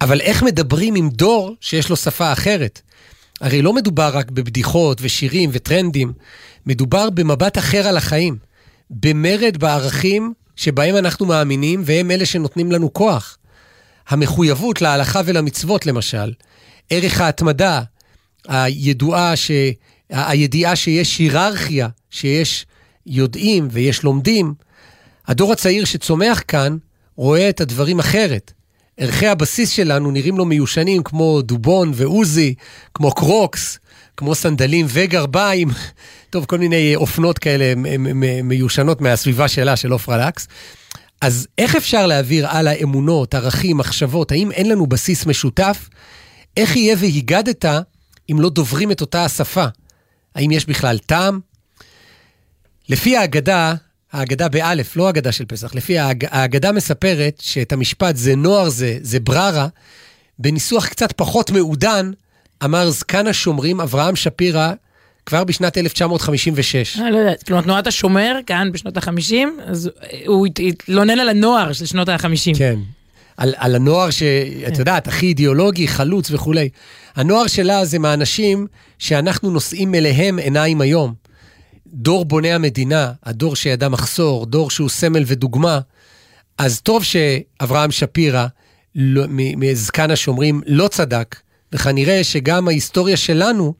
[0.00, 2.80] אבל איך מדברים עם דור שיש לו שפה אחרת?
[3.40, 6.12] הרי לא מדובר רק בבדיחות ושירים וטרנדים,
[6.66, 8.36] מדובר במבט אחר על החיים,
[9.00, 13.38] במרד בערכים שבהם אנחנו מאמינים והם אלה שנותנים לנו כוח.
[14.08, 16.32] המחויבות להלכה ולמצוות למשל,
[16.90, 17.82] ערך ההתמדה,
[18.48, 19.50] הידועה ש...
[20.10, 22.66] הידיעה שיש היררכיה, שיש
[23.06, 24.54] יודעים ויש לומדים.
[25.26, 26.76] הדור הצעיר שצומח כאן
[27.16, 28.52] רואה את הדברים אחרת.
[28.98, 32.54] ערכי הבסיס שלנו נראים לו מיושנים כמו דובון ועוזי,
[32.94, 33.78] כמו קרוקס,
[34.16, 35.68] כמו סנדלים וגרביים,
[36.30, 40.48] טוב, כל מיני אופנות כאלה מ- מיושנות מהסביבה שלה, של עופרה לקס.
[41.20, 44.32] אז איך אפשר להעביר הלאה אמונות, ערכים, מחשבות?
[44.32, 45.88] האם אין לנו בסיס משותף?
[46.56, 47.64] איך יהיה והיגדת
[48.30, 49.64] אם לא דוברים את אותה השפה?
[50.34, 51.40] האם יש בכלל טעם?
[52.88, 53.74] לפי ההגדה,
[54.12, 58.98] ההגדה באלף, לא ההגדה של פסח, לפי ההג, ההגדה מספרת שאת המשפט זה נוער זה,
[59.00, 59.68] זה בררה,
[60.38, 62.10] בניסוח קצת פחות מעודן,
[62.64, 64.72] אמר זקן השומרים אברהם שפירא
[65.26, 66.98] כבר בשנת 1956.
[66.98, 69.34] אני לא יודעת, כלומר תנועת השומר כאן בשנות ה-50,
[69.66, 69.90] אז
[70.26, 72.58] הוא הת- התלונן על הנוער של שנות ה-50.
[72.58, 72.78] כן.
[73.36, 76.68] על, על הנוער שאת יודעת, הכי אידיאולוגי, חלוץ וכולי.
[77.16, 78.66] הנוער שלה זה מהאנשים
[78.98, 81.14] שאנחנו נושאים אליהם עיניים היום.
[81.86, 85.80] דור בוני המדינה, הדור שידע מחסור, דור שהוא סמל ודוגמה.
[86.58, 88.46] אז טוב שאברהם שפירא,
[88.94, 91.36] לא- מזקן השומרים, לא צדק,
[91.74, 93.74] וכנראה שגם ההיסטוריה שלנו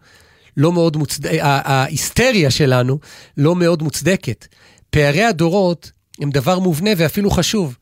[0.57, 2.99] לא מאוד מוצדקת, ההיסטריה שלנו
[3.37, 4.47] לא מאוד מוצדקת.
[4.91, 5.91] פערי הדורות
[6.21, 7.77] הם דבר מובנה ואפילו חשוב.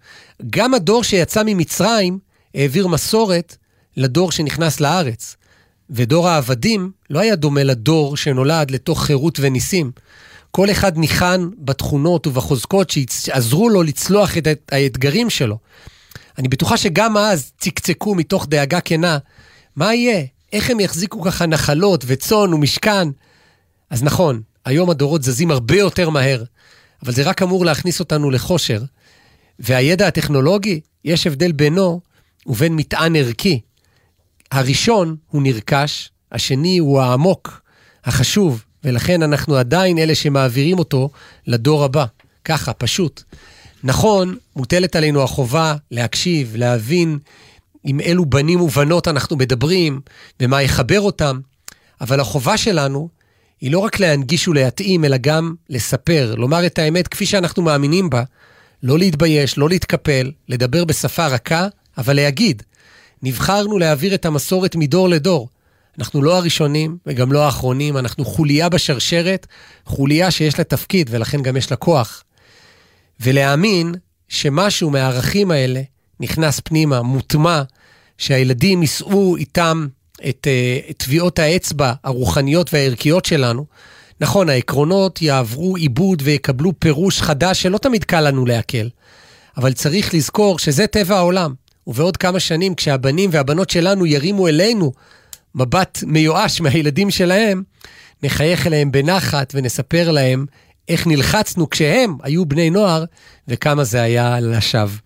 [0.51, 2.19] גם הדור שיצא ממצרים
[2.55, 3.57] העביר מסורת
[3.97, 5.37] לדור שנכנס לארץ.
[5.91, 9.91] ודור העבדים לא היה דומה לדור שנולד לתוך חירות וניסים.
[10.51, 15.59] כל אחד ניחן בתכונות ובחוזקות שעזרו לו לצלוח את האתגרים שלו.
[16.39, 19.19] אני בטוחה שגם אז צקצקו מתוך דאגה כנה,
[19.77, 20.25] מה יהיה?
[20.53, 23.09] איך הם יחזיקו ככה נחלות וצאן ומשכן?
[23.91, 26.45] אז נכון, היום הדורות זזים הרבה יותר מהר,
[27.03, 28.83] אבל זה רק אמור להכניס אותנו לכושר.
[29.59, 32.01] והידע הטכנולוגי, יש הבדל בינו
[32.47, 33.61] ובין מטען ערכי.
[34.51, 37.63] הראשון הוא נרכש, השני הוא העמוק,
[38.05, 41.11] החשוב, ולכן אנחנו עדיין אלה שמעבירים אותו
[41.47, 42.05] לדור הבא.
[42.45, 43.23] ככה, פשוט.
[43.85, 47.19] נכון, מוטלת עלינו החובה להקשיב, להבין
[47.85, 50.01] עם אילו בנים ובנות אנחנו מדברים
[50.41, 51.41] ומה יחבר אותם,
[52.01, 53.09] אבל החובה שלנו
[53.61, 58.23] היא לא רק להנגיש ולהתאים, אלא גם לספר, לומר את האמת כפי שאנחנו מאמינים בה,
[58.83, 61.67] לא להתבייש, לא להתקפל, לדבר בשפה רכה,
[61.99, 62.63] אבל להגיד.
[63.23, 65.49] נבחרנו להעביר את המסורת מדור לדור.
[65.99, 69.47] אנחנו לא הראשונים וגם לא האחרונים, אנחנו חוליה בשרשרת,
[69.85, 72.25] חוליה שיש לה תפקיד ולכן גם יש לה כוח.
[73.21, 73.95] ולהאמין
[74.29, 75.83] שמשהו מהערכים האלה
[76.21, 77.63] נכנס פנימה, מוטמע,
[78.19, 79.87] שהילדים יישאו איתם
[80.29, 83.67] את uh, טביעות האצבע הרוחניות והערכיות שלנו.
[84.21, 88.87] נכון, העקרונות יעברו עיבוד ויקבלו פירוש חדש שלא תמיד קל לנו לעכל,
[89.57, 91.55] אבל צריך לזכור שזה טבע העולם.
[91.87, 94.93] ובעוד כמה שנים, כשהבנים והבנות שלנו ירימו אלינו
[95.55, 97.63] מבט מיואש מהילדים שלהם,
[98.23, 100.47] נחייך אליהם בנחת ונספר להם
[100.89, 103.05] איך נלחצנו כשהם היו בני נוער
[103.49, 104.99] וכמה זה היה לשווא.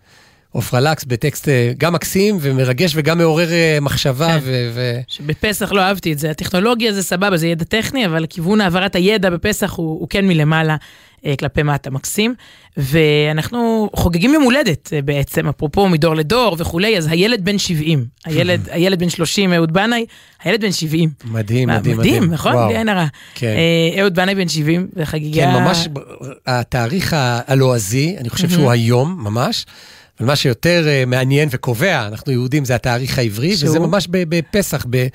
[0.57, 4.29] עופרה לקס בטקסט אה, גם מקסים ומרגש וגם מעורר אה, מחשבה.
[4.29, 4.39] כן.
[4.43, 6.31] ו- ו- שבפסח לא אהבתי את זה.
[6.31, 10.77] הטכנולוגיה זה סבבה, זה ידע טכני, אבל כיוון העברת הידע בפסח הוא, הוא כן מלמעלה
[11.27, 12.35] אה, כלפי מטה מקסים.
[12.77, 18.99] ואנחנו חוגגים יום הולדת בעצם, אפרופו מדור לדור וכולי, אז הילד בן 70, הילד, הילד
[18.99, 20.07] בן 30, אהוד בנאי,
[20.45, 21.11] הילד בן 70.
[21.25, 22.17] מדהים, מדהים, מדהים.
[22.17, 22.53] מדהים, נכון?
[22.67, 23.07] בלי עין הרע.
[23.35, 23.55] כן.
[24.01, 25.43] אהוד בנאי בן 70, וחגיגה...
[25.43, 25.89] כן, ממש,
[26.47, 29.67] התאריך הלועזי, אני חושב שהוא היום, ממש.
[30.21, 33.69] אבל מה שיותר uh, מעניין וקובע, אנחנו יהודים, זה התאריך העברי, שהוא?
[33.69, 35.07] וזה ממש בפסח, ב,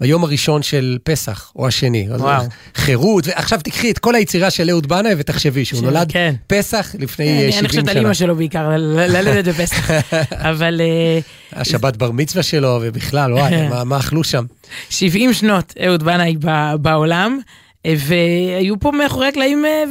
[0.00, 2.08] ביום הראשון של פסח, או השני.
[2.10, 2.44] וואו.
[2.74, 6.34] חירות, ועכשיו תקחי את כל היצירה של אהוד בנאי ותחשבי שהוא נולד כן.
[6.46, 7.60] פסח לפני כן, 70 שנה.
[7.60, 9.90] אני חושבת על אימא שלו בעיקר, ללדת בפסח.
[10.50, 10.80] אבל...
[10.80, 14.44] Uh, השבת בר מצווה שלו, ובכלל, וואי, מה, מה אכלו שם?
[14.90, 16.36] 70 שנות אהוד בנאי
[16.80, 17.38] בעולם.
[17.86, 19.84] והיו פה מאחורי הקלעים אה,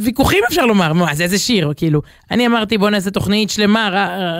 [0.00, 2.02] ויכוחים אפשר לומר, מה זה איזה שיר, כאילו.
[2.30, 3.88] אני אמרתי בוא נעשה תוכנית שלמה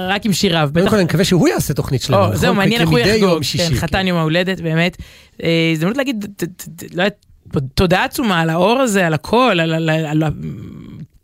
[0.08, 0.70] רק עם שיריו.
[0.72, 2.36] קודם כל אני מקווה שהוא יעשה תוכנית שלמה, נכון?
[2.36, 4.96] זהו, מעניין איך הוא יחגוג, כן, חתן יום ההולדת, באמת.
[5.42, 6.24] אה, הזדמנות להגיד,
[6.94, 7.26] לא יודעת,
[7.74, 10.22] תודה עצומה על האור הזה, על הכל, על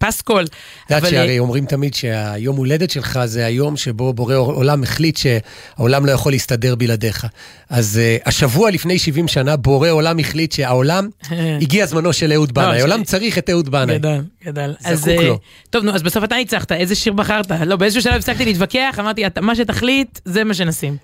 [0.06, 0.42] פסקול.
[0.42, 6.06] את יודעת שהרי אומרים תמיד שהיום הולדת שלך זה היום שבו בורא עולם החליט שהעולם
[6.06, 7.26] לא יכול להסתדר בלעדיך.
[7.70, 11.08] אז uh, השבוע לפני 70 שנה בורא עולם החליט שהעולם,
[11.62, 13.98] הגיע זמנו של אהוד בנאי, לא, העולם צריך את אהוד בנאי.
[13.98, 14.74] גדל, גדל.
[14.94, 15.32] זקוק לו.
[15.32, 15.38] אה,
[15.70, 17.50] טוב, נו, אז בסוף אתה ניצחת, איזה שיר בחרת?
[17.50, 20.96] לא, באיזשהו שלב הפסקתי להתווכח, אמרתי, מה שתחליט, זה מה שנשים.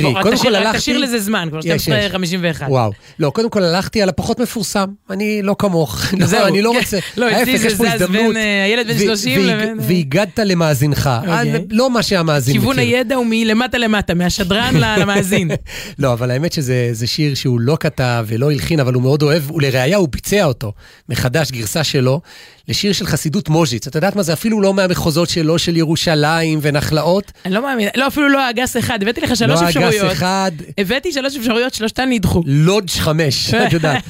[0.00, 0.78] תראי, קודם כל הלכתי...
[0.78, 2.62] תשאיר לזה זמן, כבר 12:51.
[2.68, 2.92] וואו.
[3.18, 4.86] לא, קודם כל הלכתי על הפחות מפורסם.
[5.10, 6.04] אני לא כמוך.
[6.24, 6.78] זהו, אני לא כן.
[6.78, 6.98] רוצה...
[7.16, 9.68] לא, אצלי זה זז בין אה, הילד בן 30 לבין...
[9.68, 11.10] אה, והגדת למאזינך.
[11.20, 11.64] אוקיי.
[11.70, 12.60] לא מה שהמאזין מכיר.
[12.60, 15.50] כיוון הידע הוא מלמטה למטה, מהשדרן למאזין.
[15.98, 19.96] לא, אבל האמת שזה שיר שהוא לא כתב ולא הלחין, אבל הוא מאוד אוהב, ולראיה
[19.96, 20.72] הוא ביצע אותו
[21.08, 22.20] מחדש, גרסה שלו.
[22.68, 23.86] לשיר של חסידות מוז'יץ.
[23.86, 24.32] את יודעת מה זה?
[24.32, 27.32] אפילו לא מהמחוזות שלו, של ירושלים ונחלאות.
[27.44, 29.02] אני לא מאמין, לא, אפילו לא אגס אחד.
[29.02, 29.94] הבאתי לך שלוש לא אפשרויות.
[29.94, 30.50] לא אגס אחד.
[30.78, 32.42] הבאתי שלוש אפשרויות, שלושתן נדחו.
[32.46, 34.04] לודג' חמש, את יודעת.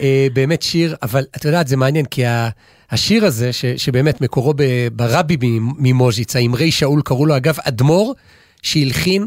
[0.00, 2.22] אה, באמת שיר, אבל את יודעת, זה מעניין, כי
[2.90, 4.54] השיר הזה, ש, שבאמת מקורו
[4.92, 5.36] ברבי
[5.78, 8.14] ממוז'יץ, האמרי שאול, קראו לו אגב אדמו"ר,
[8.62, 9.26] שהלחין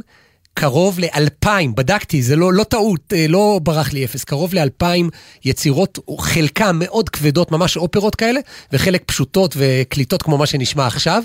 [0.53, 5.09] קרוב לאלפיים, בדקתי, זה לא, לא טעות, אה, לא ברח לי אפס, קרוב לאלפיים
[5.45, 8.39] יצירות, חלקן מאוד כבדות, ממש אופרות כאלה,
[8.73, 11.23] וחלק פשוטות וקליטות כמו מה שנשמע עכשיו.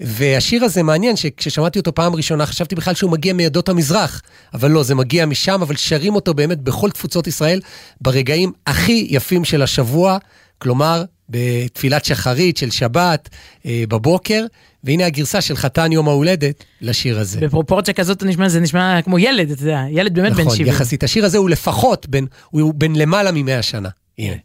[0.00, 4.22] והשיר הזה מעניין, שכששמעתי אותו פעם ראשונה חשבתי בכלל שהוא מגיע מעדות המזרח,
[4.54, 7.60] אבל לא, זה מגיע משם, אבל שרים אותו באמת בכל תפוצות ישראל,
[8.00, 10.18] ברגעים הכי יפים של השבוע,
[10.58, 13.28] כלומר, בתפילת שחרית של שבת,
[13.66, 14.44] אה, בבוקר.
[14.86, 17.40] והנה הגרסה של חתן יום ההולדת לשיר הזה.
[17.40, 20.66] בפרופורציה כזאת נשמע, זה נשמע כמו ילד, אתה יודע, ילד באמת נכון, בן 70.
[20.66, 21.04] נכון, יחסית.
[21.04, 23.88] השיר הזה הוא לפחות בן, הוא בן למעלה ממאה שנה.
[24.18, 24.36] הנה.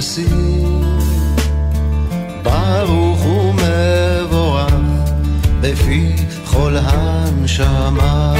[0.00, 0.82] עושים.
[2.42, 3.54] ברוך הוא
[5.60, 8.34] בפי כל הנשמה.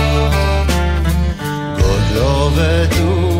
[1.76, 3.39] גודלו וטוב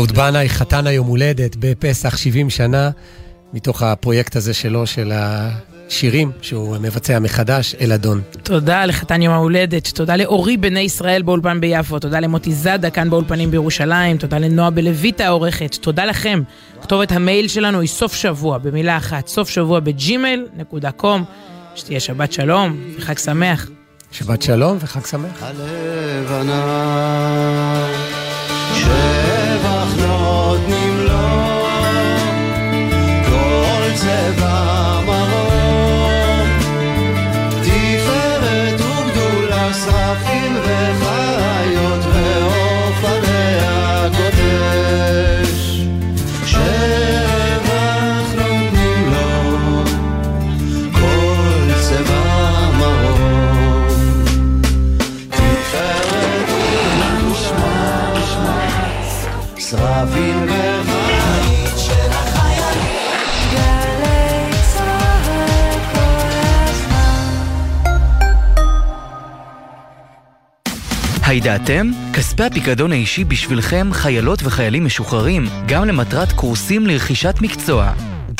[0.00, 2.90] אהוד בנאי חתן היום הולדת בפסח 70 שנה,
[3.52, 8.20] מתוך הפרויקט הזה שלו, של השירים שהוא מבצע מחדש, אלאדון.
[8.42, 13.50] תודה לחתן יום ההולדת, תודה לאורי בני ישראל באולפן ביפו, תודה למוטי זאדה כאן באולפנים
[13.50, 16.42] בירושלים, תודה לנועה בלויטה העורכת, תודה לכם.
[16.82, 21.24] כתובת המייל שלנו היא סוף שבוע, במילה אחת, סוף שבוע ב Gmail נקודה com.
[21.74, 23.68] שתהיה שבת שלום וחג שמח.
[24.12, 25.42] שבת שלום וחג שמח.
[25.42, 26.60] הלבנה
[71.30, 71.90] הידעתם?
[72.12, 77.92] כספי הפיקדון האישי בשבילכם, חיילות וחיילים משוחררים, גם למטרת קורסים לרכישת מקצוע.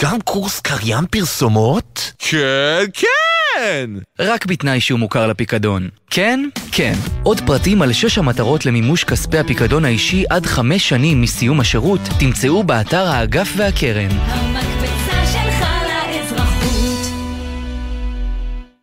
[0.02, 2.12] גם קורס קריין פרסומות?
[2.18, 3.90] כן, כן!
[4.18, 5.88] רק בתנאי שהוא מוכר לפיקדון.
[6.10, 6.48] כן?
[6.72, 6.92] כן.
[7.22, 12.62] עוד פרטים על שש המטרות למימוש כספי הפיקדון האישי עד חמש שנים מסיום השירות, תמצאו
[12.62, 14.10] באתר האגף והקרן.
[14.10, 17.12] המקפצה שלך לאזרחות.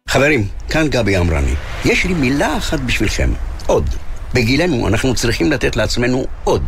[0.10, 1.56] חברים, כאן גבי אמרני.
[1.86, 3.30] יש לי מילה אחת בשבילכם,
[3.68, 3.90] עוד.
[4.34, 6.64] בגילנו אנחנו צריכים לתת לעצמנו עוד.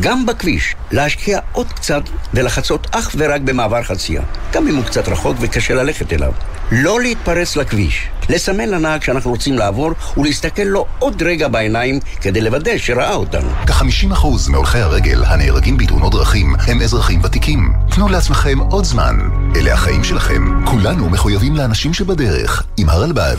[0.00, 2.02] גם בכביש, להשקיע עוד קצת
[2.34, 6.32] ולחצות אך ורק במעבר חצייה, גם אם הוא קצת רחוק וקשה ללכת אליו.
[6.72, 12.78] לא להתפרץ לכביש, לסמן לנהג שאנחנו רוצים לעבור ולהסתכל לו עוד רגע בעיניים כדי לוודא
[12.78, 13.50] שראה אותנו.
[13.66, 17.72] כ-50% מהולכי הרגל הנהרגים בתאונות דרכים הם אזרחים ותיקים.
[17.90, 19.18] תנו לעצמכם עוד זמן.
[19.56, 20.64] אלה החיים שלכם.
[20.64, 23.36] כולנו מחויבים לאנשים שבדרך, עם הרלב"ד.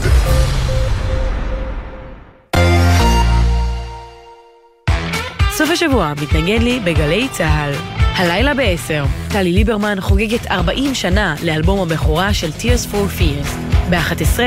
[5.65, 7.71] סוף השבוע מתנגן לי בגלי צה"ל.
[7.97, 13.47] הלילה ב-10, טלי ליברמן חוגגת 40 שנה לאלבום הבכורה של Tears for Fears.
[13.89, 14.39] ב-11,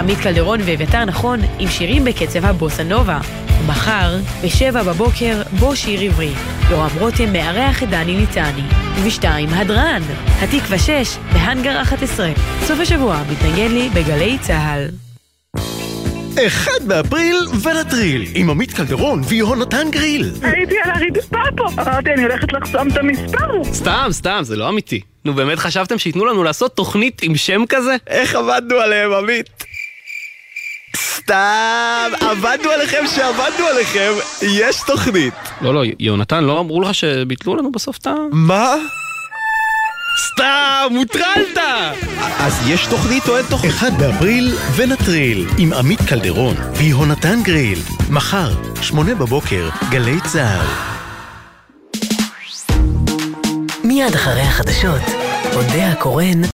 [0.00, 3.18] עמית קלדרון ואביתר נכון עם שירים בקצב הבוסה נובה.
[3.66, 6.32] מחר, ב-7 בבוקר, בו שיר עברי.
[6.70, 8.62] יורם רותם מארח את דני ליטני.
[9.02, 10.02] וב-2, הדרן,
[10.42, 12.30] התקווה 6, בהאנגר 11.
[12.66, 14.88] סוף השבוע מתנגן לי בגלי צה"ל.
[16.38, 20.30] אחד באפריל ונטריל, עם עמית קלדרון ויהונתן גריל.
[20.42, 23.64] הייתי על הרצפה פה, אמרתי אני הולכת לחסום את המספר.
[23.72, 25.00] סתם, סתם, זה לא אמיתי.
[25.24, 27.96] נו באמת חשבתם שייתנו לנו לעשות תוכנית עם שם כזה?
[28.06, 29.64] איך עבדנו עליהם, עמית?
[30.96, 34.12] סתם, עבדנו עליכם שעבדנו עליכם,
[34.42, 35.34] יש תוכנית.
[35.60, 38.14] לא, לא, יונתן, לא אמרו לך שביטלו לנו בסוף את ה...
[38.32, 38.74] מה?
[40.16, 41.58] סתם, הוטרלת!
[42.38, 43.74] אז יש תוכנית או אין תוכנית?
[43.74, 47.78] אחד באפריל ונטריל, עם עמית קלדרון ויהונתן גריל.
[48.10, 48.50] מחר,
[48.82, 50.66] שמונה בבוקר, גלי צה"ל.
[53.84, 55.02] מיד אחרי החדשות,
[55.54, 56.42] אודה הקורן